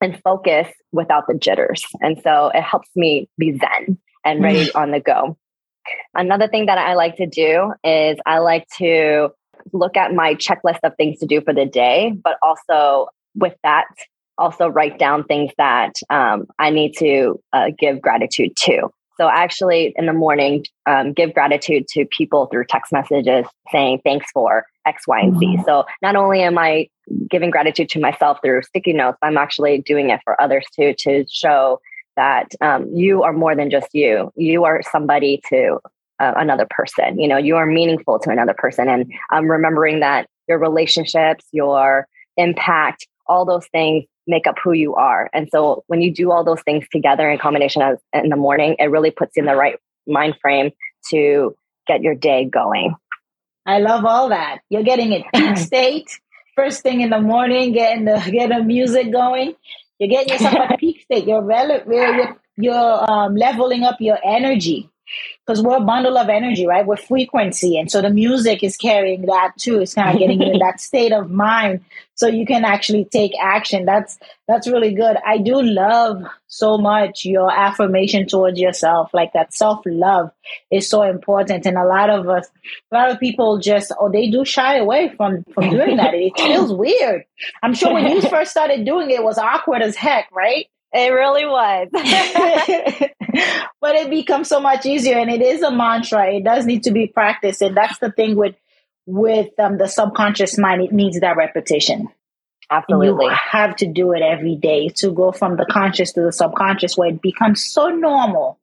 and 0.00 0.20
focus 0.22 0.68
without 0.92 1.26
the 1.26 1.34
jitters. 1.34 1.84
And 2.00 2.20
so 2.22 2.50
it 2.54 2.62
helps 2.62 2.88
me 2.94 3.28
be 3.38 3.58
zen 3.58 3.98
and 4.24 4.42
ready 4.42 4.66
mm. 4.66 4.76
on 4.76 4.90
the 4.90 5.00
go. 5.00 5.36
Another 6.14 6.48
thing 6.48 6.66
that 6.66 6.78
I 6.78 6.94
like 6.94 7.16
to 7.16 7.26
do 7.26 7.72
is 7.84 8.18
I 8.26 8.38
like 8.38 8.66
to 8.78 9.30
look 9.72 9.96
at 9.96 10.14
my 10.14 10.34
checklist 10.34 10.80
of 10.82 10.94
things 10.96 11.18
to 11.20 11.26
do 11.26 11.40
for 11.40 11.54
the 11.54 11.66
day, 11.66 12.12
but 12.22 12.36
also 12.42 13.08
with 13.34 13.54
that, 13.62 13.86
also 14.38 14.68
write 14.68 14.98
down 14.98 15.24
things 15.24 15.52
that 15.58 15.92
um, 16.08 16.46
I 16.58 16.70
need 16.70 16.96
to 16.98 17.40
uh, 17.52 17.70
give 17.78 18.00
gratitude 18.00 18.56
to. 18.56 18.88
So 19.20 19.28
actually, 19.28 19.92
in 19.96 20.06
the 20.06 20.14
morning, 20.14 20.64
um, 20.86 21.12
give 21.12 21.34
gratitude 21.34 21.86
to 21.88 22.06
people 22.06 22.46
through 22.46 22.64
text 22.64 22.90
messages 22.90 23.44
saying 23.70 24.00
thanks 24.02 24.30
for 24.32 24.64
X, 24.86 25.06
Y, 25.06 25.20
and 25.20 25.38
Z. 25.38 25.46
Mm-hmm. 25.46 25.64
So 25.64 25.84
not 26.00 26.16
only 26.16 26.40
am 26.40 26.56
I 26.56 26.88
giving 27.28 27.50
gratitude 27.50 27.90
to 27.90 28.00
myself 28.00 28.38
through 28.42 28.62
sticky 28.62 28.94
notes, 28.94 29.18
I'm 29.20 29.36
actually 29.36 29.82
doing 29.82 30.08
it 30.08 30.20
for 30.24 30.40
others 30.40 30.64
too 30.74 30.94
to 31.00 31.26
show 31.28 31.82
that 32.16 32.54
um, 32.62 32.88
you 32.94 33.22
are 33.22 33.34
more 33.34 33.54
than 33.54 33.70
just 33.70 33.88
you. 33.92 34.32
You 34.36 34.64
are 34.64 34.80
somebody 34.90 35.42
to 35.50 35.80
uh, 36.18 36.32
another 36.36 36.66
person. 36.70 37.20
You 37.20 37.28
know, 37.28 37.36
you 37.36 37.56
are 37.56 37.66
meaningful 37.66 38.20
to 38.20 38.30
another 38.30 38.54
person, 38.54 38.88
and 38.88 39.12
um, 39.30 39.50
remembering 39.50 40.00
that 40.00 40.28
your 40.48 40.58
relationships, 40.58 41.44
your 41.52 42.08
impact, 42.38 43.06
all 43.26 43.44
those 43.44 43.66
things 43.66 44.04
make 44.30 44.46
up 44.46 44.56
who 44.62 44.72
you 44.72 44.94
are. 44.94 45.28
And 45.32 45.48
so 45.50 45.84
when 45.88 46.00
you 46.00 46.12
do 46.12 46.30
all 46.30 46.44
those 46.44 46.62
things 46.62 46.86
together 46.90 47.30
in 47.30 47.38
combination 47.38 47.82
as, 47.82 47.98
in 48.12 48.30
the 48.30 48.36
morning, 48.36 48.76
it 48.78 48.86
really 48.86 49.10
puts 49.10 49.36
you 49.36 49.42
in 49.42 49.46
the 49.46 49.56
right 49.56 49.76
mind 50.06 50.36
frame 50.40 50.70
to 51.10 51.56
get 51.86 52.02
your 52.02 52.14
day 52.14 52.44
going. 52.44 52.94
I 53.66 53.78
love 53.78 54.04
all 54.04 54.30
that. 54.30 54.60
You're 54.70 54.82
getting 54.82 55.12
it 55.12 55.24
peak 55.34 55.58
state 55.58 56.10
first 56.56 56.82
thing 56.82 57.00
in 57.00 57.10
the 57.10 57.20
morning, 57.20 57.72
getting 57.72 58.04
the 58.04 58.16
getting 58.32 58.56
the 58.58 58.64
music 58.64 59.12
going. 59.12 59.54
You're 59.98 60.08
getting 60.08 60.32
yourself 60.32 60.54
at 60.54 60.78
peak 60.80 61.02
state. 61.02 61.26
You're, 61.26 61.42
rel- 61.42 61.82
you're, 61.86 62.40
you're 62.56 63.10
um, 63.10 63.36
leveling 63.36 63.84
up 63.84 63.96
your 64.00 64.18
energy 64.24 64.88
because 65.46 65.62
we're 65.62 65.78
a 65.78 65.80
bundle 65.80 66.16
of 66.16 66.28
energy, 66.28 66.66
right? 66.66 66.86
We're 66.86 66.96
frequency. 66.96 67.78
And 67.78 67.90
so 67.90 68.02
the 68.02 68.10
music 68.10 68.62
is 68.62 68.76
carrying 68.76 69.22
that 69.22 69.52
too. 69.58 69.80
It's 69.80 69.94
kind 69.94 70.10
of 70.10 70.18
getting 70.18 70.40
you 70.40 70.52
in 70.52 70.58
that 70.60 70.80
state 70.90 71.12
of 71.12 71.30
mind 71.30 71.80
so 72.14 72.28
you 72.28 72.44
can 72.44 72.64
actually 72.64 73.06
take 73.06 73.32
action. 73.40 73.86
That's 73.86 74.18
that's 74.46 74.68
really 74.68 74.94
good. 74.94 75.16
I 75.26 75.38
do 75.38 75.60
love 75.62 76.22
so 76.48 76.76
much 76.76 77.24
your 77.24 77.50
affirmation 77.50 78.26
towards 78.26 78.60
yourself. 78.60 79.10
Like 79.14 79.32
that 79.32 79.54
self-love 79.54 80.30
is 80.70 80.88
so 80.88 81.02
important. 81.02 81.66
And 81.66 81.78
a 81.78 81.84
lot 81.84 82.10
of 82.10 82.28
us 82.28 82.46
a 82.92 82.94
lot 82.94 83.10
of 83.10 83.18
people 83.18 83.58
just 83.58 83.92
oh 83.98 84.10
they 84.10 84.30
do 84.30 84.44
shy 84.44 84.76
away 84.76 85.12
from 85.16 85.44
from 85.54 85.70
doing 85.70 85.96
that. 85.96 86.14
It 86.14 86.32
feels 86.36 86.72
weird. 86.72 87.24
I'm 87.62 87.74
sure 87.74 87.94
when 87.94 88.06
you 88.06 88.20
first 88.28 88.50
started 88.50 88.84
doing 88.84 89.10
it, 89.10 89.20
it 89.20 89.24
was 89.24 89.38
awkward 89.38 89.82
as 89.82 89.96
heck, 89.96 90.28
right? 90.32 90.66
It 90.92 91.10
really 91.10 91.46
was. 91.46 91.88
but 93.80 93.96
it 93.96 94.10
becomes 94.10 94.48
so 94.48 94.60
much 94.60 94.86
easier 94.86 95.18
and 95.18 95.30
it 95.30 95.40
is 95.40 95.62
a 95.62 95.70
mantra. 95.70 96.32
It 96.32 96.44
does 96.44 96.66
need 96.66 96.84
to 96.84 96.90
be 96.90 97.06
practiced. 97.06 97.62
And 97.62 97.76
that's 97.76 97.98
the 97.98 98.10
thing 98.10 98.36
with 98.36 98.56
with 99.06 99.58
um, 99.58 99.78
the 99.78 99.88
subconscious 99.88 100.58
mind, 100.58 100.82
it 100.82 100.92
needs 100.92 101.18
that 101.20 101.36
repetition. 101.36 102.08
Absolutely. 102.70 103.24
You 103.24 103.32
have 103.50 103.74
to 103.76 103.86
do 103.86 104.12
it 104.12 104.22
every 104.22 104.54
day 104.54 104.88
to 104.96 105.10
go 105.10 105.32
from 105.32 105.56
the 105.56 105.66
conscious 105.68 106.12
to 106.12 106.22
the 106.22 106.32
subconscious 106.32 106.96
where 106.96 107.08
it 107.08 107.20
becomes 107.20 107.64
so 107.64 107.88
normal, 107.88 108.60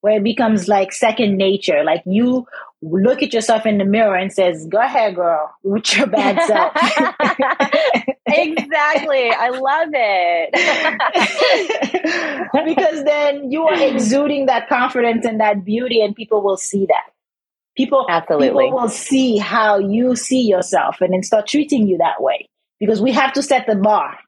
where 0.00 0.16
it 0.16 0.24
becomes 0.24 0.68
like 0.68 0.92
second 0.92 1.36
nature. 1.36 1.84
Like 1.84 2.02
you 2.06 2.46
look 2.82 3.22
at 3.22 3.32
yourself 3.32 3.64
in 3.64 3.78
the 3.78 3.84
mirror 3.84 4.16
and 4.16 4.32
says, 4.32 4.66
"Go 4.66 4.78
ahead, 4.78 5.14
girl, 5.14 5.54
with 5.62 5.96
your 5.96 6.08
bad 6.08 6.42
self." 6.46 6.72
exactly. 8.26 9.30
I 9.30 9.50
love 9.50 9.88
it. 9.92 10.50
because 12.64 13.04
then 13.04 13.50
you 13.50 13.62
are 13.62 13.80
exuding 13.80 14.46
that 14.46 14.68
confidence 14.68 15.24
and 15.24 15.40
that 15.40 15.64
beauty, 15.64 16.00
and 16.02 16.14
people 16.14 16.42
will 16.42 16.56
see 16.56 16.86
that. 16.86 17.12
People, 17.76 18.06
Absolutely. 18.08 18.64
people 18.64 18.72
will 18.72 18.88
see 18.88 19.38
how 19.38 19.78
you 19.78 20.14
see 20.14 20.42
yourself 20.42 21.00
and 21.00 21.14
then 21.14 21.22
start 21.22 21.46
treating 21.46 21.86
you 21.88 21.96
that 21.98 22.20
way. 22.20 22.48
Because 22.78 23.00
we 23.00 23.12
have 23.12 23.32
to 23.34 23.42
set 23.42 23.66
the 23.66 23.76
bar. 23.76 24.18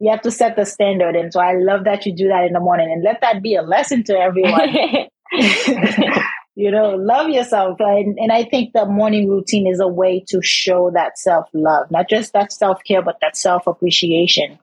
We 0.00 0.08
have 0.08 0.20
to 0.22 0.30
set 0.30 0.56
the 0.56 0.66
standard. 0.66 1.16
And 1.16 1.32
so 1.32 1.40
I 1.40 1.54
love 1.54 1.84
that 1.84 2.04
you 2.04 2.14
do 2.14 2.28
that 2.28 2.44
in 2.44 2.52
the 2.52 2.60
morning 2.60 2.90
and 2.92 3.02
let 3.02 3.22
that 3.22 3.42
be 3.42 3.54
a 3.54 3.62
lesson 3.62 4.04
to 4.04 4.18
everyone. 4.18 5.08
You 6.60 6.70
know, 6.70 6.90
love 6.90 7.30
yourself. 7.30 7.78
And, 7.80 8.18
and 8.18 8.30
I 8.30 8.44
think 8.44 8.74
the 8.74 8.84
morning 8.84 9.30
routine 9.30 9.66
is 9.66 9.80
a 9.80 9.88
way 9.88 10.22
to 10.28 10.42
show 10.42 10.90
that 10.92 11.18
self 11.18 11.46
love, 11.54 11.90
not 11.90 12.10
just 12.10 12.34
that 12.34 12.52
self 12.52 12.84
care, 12.84 13.00
but 13.00 13.16
that 13.22 13.34
self 13.34 13.66
appreciation. 13.66 14.58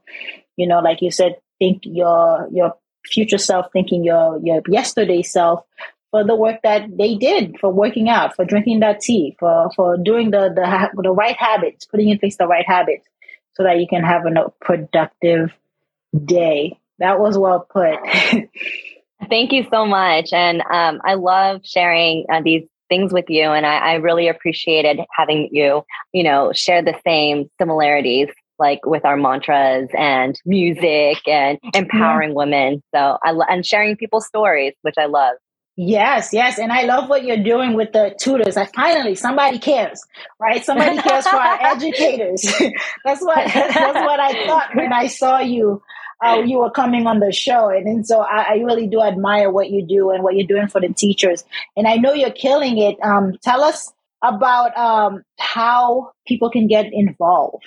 You 0.58 0.68
know, 0.68 0.80
like 0.80 1.02
you 1.02 1.10
said, 1.10 1.38
think 1.58 1.82
your, 1.86 2.48
your 2.52 2.76
future 3.04 3.40
self, 3.40 3.68
thinking 3.74 4.04
your, 4.04 4.40
your 4.44 4.62
yesterday 4.68 5.24
self 5.24 5.66
for 6.12 6.24
the 6.24 6.36
work 6.36 6.62
that 6.62 6.86
they 6.96 7.16
did, 7.16 7.58
for 7.60 7.74
working 7.74 8.10
out, 8.10 8.36
for 8.36 8.46
drinking 8.46 8.82
that 8.82 9.02
tea, 9.02 9.36
for, 9.40 9.72
for 9.76 9.98
doing 9.98 10.30
the, 10.30 10.52
the, 10.54 11.02
the 11.02 11.12
right 11.12 11.36
habits, 11.36 11.86
putting 11.86 12.10
in 12.10 12.20
place 12.20 12.38
the 12.38 12.46
right 12.46 12.66
habits 12.68 13.08
so 13.56 13.64
that 13.64 13.80
you 13.80 13.88
can 13.88 14.04
have 14.04 14.22
a 14.28 14.50
productive 14.62 15.52
day. 16.26 16.80
That 17.00 17.20
was 17.20 17.40
well 17.40 17.68
put. 17.68 17.98
Thank 19.30 19.52
you 19.52 19.66
so 19.72 19.86
much. 19.86 20.32
And 20.32 20.62
um, 20.62 21.02
I 21.04 21.16
love 21.16 21.62
sharing 21.64 22.26
uh, 22.32 22.42
these 22.44 22.64
things 22.90 23.12
with 23.12 23.26
you. 23.30 23.44
And 23.44 23.66
I, 23.66 23.78
I, 23.78 23.94
really 23.96 24.30
appreciated 24.30 25.00
having 25.12 25.50
you, 25.52 25.84
you 26.14 26.24
know, 26.24 26.54
share 26.54 26.82
the 26.82 26.96
same 27.04 27.50
similarities 27.60 28.30
like 28.60 28.86
with 28.86 29.06
our 29.06 29.18
mantras 29.18 29.90
and 29.98 30.40
music 30.46 31.28
and 31.28 31.60
empowering 31.74 32.30
yeah. 32.30 32.36
women. 32.36 32.84
So 32.94 33.18
I 33.24 33.34
and 33.50 33.66
sharing 33.66 33.96
people's 33.98 34.26
stories, 34.26 34.74
which 34.82 34.96
I 34.98 35.06
love. 35.06 35.36
Yes, 35.80 36.34
yes. 36.34 36.58
And 36.58 36.72
I 36.72 36.84
love 36.84 37.08
what 37.08 37.24
you're 37.24 37.44
doing 37.44 37.74
with 37.74 37.92
the 37.92 38.16
tutors. 38.20 38.58
I 38.58 38.66
finally 38.66 39.14
somebody 39.14 39.60
cares, 39.60 40.04
right? 40.40 40.66
Somebody 40.66 40.98
cares 40.98 41.28
for 41.28 41.36
our 41.36 41.62
educators. 41.62 42.42
that's 43.06 43.22
what 43.22 43.46
that's 43.46 44.00
what 44.00 44.20
I 44.20 44.48
thought 44.48 44.76
when 44.76 44.92
I 44.92 45.06
saw 45.06 45.40
you 45.40 45.84
uh, 46.24 46.42
you 46.46 46.58
were 46.58 46.72
coming 46.72 47.08
on 47.08 47.20
the 47.20 47.32
show. 47.32 47.70
And, 47.70 47.86
and 47.88 48.08
so 48.08 48.22
I, 48.22 48.54
I, 48.54 48.54
really 48.58 48.88
do 48.88 49.02
admire 49.02 49.52
what 49.52 49.70
you 49.70 49.86
do 49.86 50.10
and 50.10 50.24
what 50.24 50.36
you're 50.36 50.48
doing 50.48 50.68
for 50.68 50.82
the 50.82 50.90
teachers. 50.90 51.44
And 51.76 51.88
I 51.88 51.98
know 51.98 52.14
you're 52.14 52.32
killing 52.32 52.78
it. 52.80 52.98
Um, 53.04 53.34
tell 53.44 53.64
us 53.64 53.92
about 54.24 54.76
um, 54.78 55.24
how 55.38 56.12
people 56.26 56.50
can 56.50 56.68
get 56.68 56.88
involved, 56.92 57.66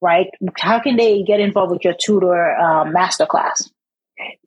right? 0.00 0.26
How 0.58 0.80
can 0.80 0.96
they 0.96 1.22
get 1.22 1.40
involved 1.40 1.72
with 1.72 1.84
your 1.84 1.94
tutor 1.94 2.56
um, 2.56 2.92
masterclass? 2.92 3.70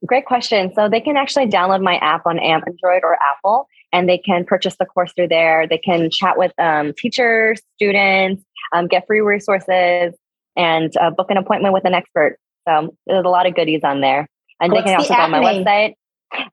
Great 0.05 0.25
question. 0.25 0.71
So 0.75 0.89
they 0.89 1.01
can 1.01 1.17
actually 1.17 1.47
download 1.47 1.81
my 1.81 1.95
app 1.95 2.25
on 2.25 2.39
Android 2.39 3.01
or 3.03 3.17
Apple, 3.21 3.67
and 3.91 4.07
they 4.07 4.17
can 4.17 4.45
purchase 4.45 4.75
the 4.77 4.85
course 4.85 5.11
through 5.13 5.29
there. 5.29 5.67
They 5.67 5.77
can 5.77 6.09
chat 6.09 6.37
with 6.37 6.51
um, 6.59 6.93
teachers, 6.97 7.61
students, 7.75 8.43
um, 8.73 8.87
get 8.87 9.07
free 9.07 9.21
resources, 9.21 10.13
and 10.55 10.95
uh, 10.97 11.09
book 11.11 11.29
an 11.29 11.37
appointment 11.37 11.73
with 11.73 11.85
an 11.85 11.93
expert. 11.93 12.37
So 12.67 12.95
there's 13.05 13.25
a 13.25 13.29
lot 13.29 13.47
of 13.47 13.55
goodies 13.55 13.81
on 13.83 14.01
there. 14.01 14.27
And 14.59 14.71
What's 14.71 14.85
they 14.85 14.91
can 14.91 14.99
also 14.99 15.13
go 15.13 15.19
on 15.19 15.31
my 15.31 15.39
name? 15.39 15.65
website. 15.65 15.93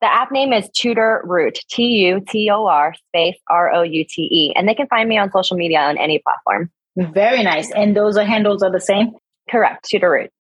The 0.01 0.13
app 0.13 0.31
name 0.31 0.53
is 0.53 0.69
Tutor 0.75 1.23
Route, 1.25 1.59
T 1.69 1.83
U 1.83 2.21
T 2.29 2.51
O 2.51 2.67
R 2.67 2.95
space 3.09 3.39
R 3.49 3.73
O 3.73 3.83
U 3.83 4.05
T 4.09 4.23
E. 4.23 4.53
And 4.55 4.69
they 4.69 4.75
can 4.75 4.87
find 4.87 5.09
me 5.09 5.19
on 5.19 5.31
social 5.33 5.57
media 5.57 5.81
on 5.81 5.99
any 5.99 6.21
platform. 6.21 6.71
Very 6.97 7.43
nice. 7.43 7.71
And 7.73 7.97
those 7.97 8.17
are 8.17 8.25
handles 8.25 8.63
are 8.63 8.71
the 8.71 8.81
same? 8.81 9.13
Correct. 9.51 9.89
Tutor 9.89 10.11
Route. 10.11 10.31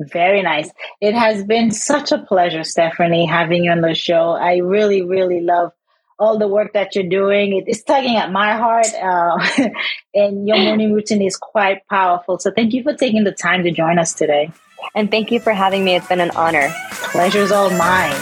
Very 0.00 0.42
nice. 0.42 0.70
It 1.00 1.14
has 1.14 1.44
been 1.44 1.70
such 1.70 2.12
a 2.12 2.18
pleasure, 2.18 2.64
Stephanie, 2.64 3.26
having 3.26 3.64
you 3.64 3.70
on 3.70 3.80
the 3.80 3.94
show. 3.94 4.30
I 4.30 4.58
really, 4.58 5.02
really 5.02 5.40
love 5.40 5.72
all 6.18 6.38
the 6.38 6.46
work 6.46 6.74
that 6.74 6.94
you're 6.94 7.08
doing. 7.08 7.64
It's 7.66 7.82
tugging 7.82 8.16
at 8.16 8.30
my 8.30 8.52
heart, 8.54 8.86
uh, 8.94 9.68
and 10.14 10.46
your 10.46 10.58
morning 10.58 10.92
routine 10.92 11.22
is 11.22 11.36
quite 11.36 11.86
powerful. 11.88 12.38
So 12.38 12.52
thank 12.54 12.74
you 12.74 12.82
for 12.82 12.94
taking 12.94 13.24
the 13.24 13.32
time 13.32 13.64
to 13.64 13.70
join 13.70 13.98
us 13.98 14.12
today. 14.12 14.52
And 14.94 15.10
thank 15.10 15.30
you 15.30 15.40
for 15.40 15.52
having 15.52 15.84
me. 15.84 15.96
It's 15.96 16.08
been 16.08 16.20
an 16.20 16.30
honor. 16.32 16.72
Pleasure's 16.92 17.52
all 17.52 17.70
mine. 17.70 18.16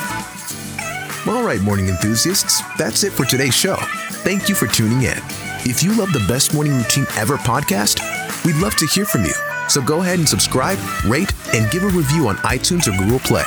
All 1.27 1.43
right, 1.43 1.61
morning 1.61 1.89
enthusiasts, 1.89 2.63
that's 2.79 3.05
it 3.05 3.13
for 3.13 3.27
today's 3.27 3.55
show. 3.55 3.77
Thank 4.25 4.49
you 4.49 4.55
for 4.55 4.67
tuning 4.67 5.03
in. 5.03 5.19
If 5.67 5.83
you 5.83 5.95
love 5.95 6.13
the 6.13 6.25
Best 6.27 6.55
Morning 6.55 6.75
Routine 6.75 7.07
Ever 7.17 7.37
podcast, 7.37 8.01
we'd 8.45 8.57
love 8.57 8.75
to 8.77 8.87
hear 8.87 9.05
from 9.05 9.25
you. 9.25 9.35
So 9.69 9.83
go 9.83 10.01
ahead 10.01 10.19
and 10.19 10.29
subscribe, 10.29 10.79
rate, 11.07 11.33
and 11.55 11.71
give 11.71 11.85
a 11.85 11.89
review 11.89 12.29
on 12.29 12.37
iTunes 12.39 12.89
or 12.89 12.97
Google 12.99 13.19
Play. 13.21 13.45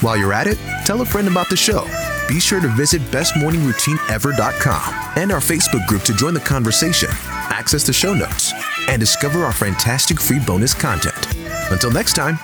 While 0.00 0.16
you're 0.16 0.32
at 0.32 0.48
it, 0.48 0.58
tell 0.84 1.00
a 1.02 1.06
friend 1.06 1.28
about 1.28 1.48
the 1.48 1.56
show. 1.56 1.86
Be 2.28 2.40
sure 2.40 2.60
to 2.60 2.68
visit 2.68 3.00
bestmorningroutineever.com 3.12 4.94
and 5.16 5.30
our 5.30 5.40
Facebook 5.40 5.86
group 5.86 6.02
to 6.02 6.14
join 6.14 6.34
the 6.34 6.40
conversation, 6.40 7.08
access 7.12 7.86
the 7.86 7.92
show 7.92 8.12
notes, 8.12 8.52
and 8.88 8.98
discover 8.98 9.44
our 9.44 9.52
fantastic 9.52 10.20
free 10.20 10.40
bonus 10.40 10.74
content. 10.74 11.31
Until 11.70 11.90
next 11.90 12.14
time, 12.14 12.38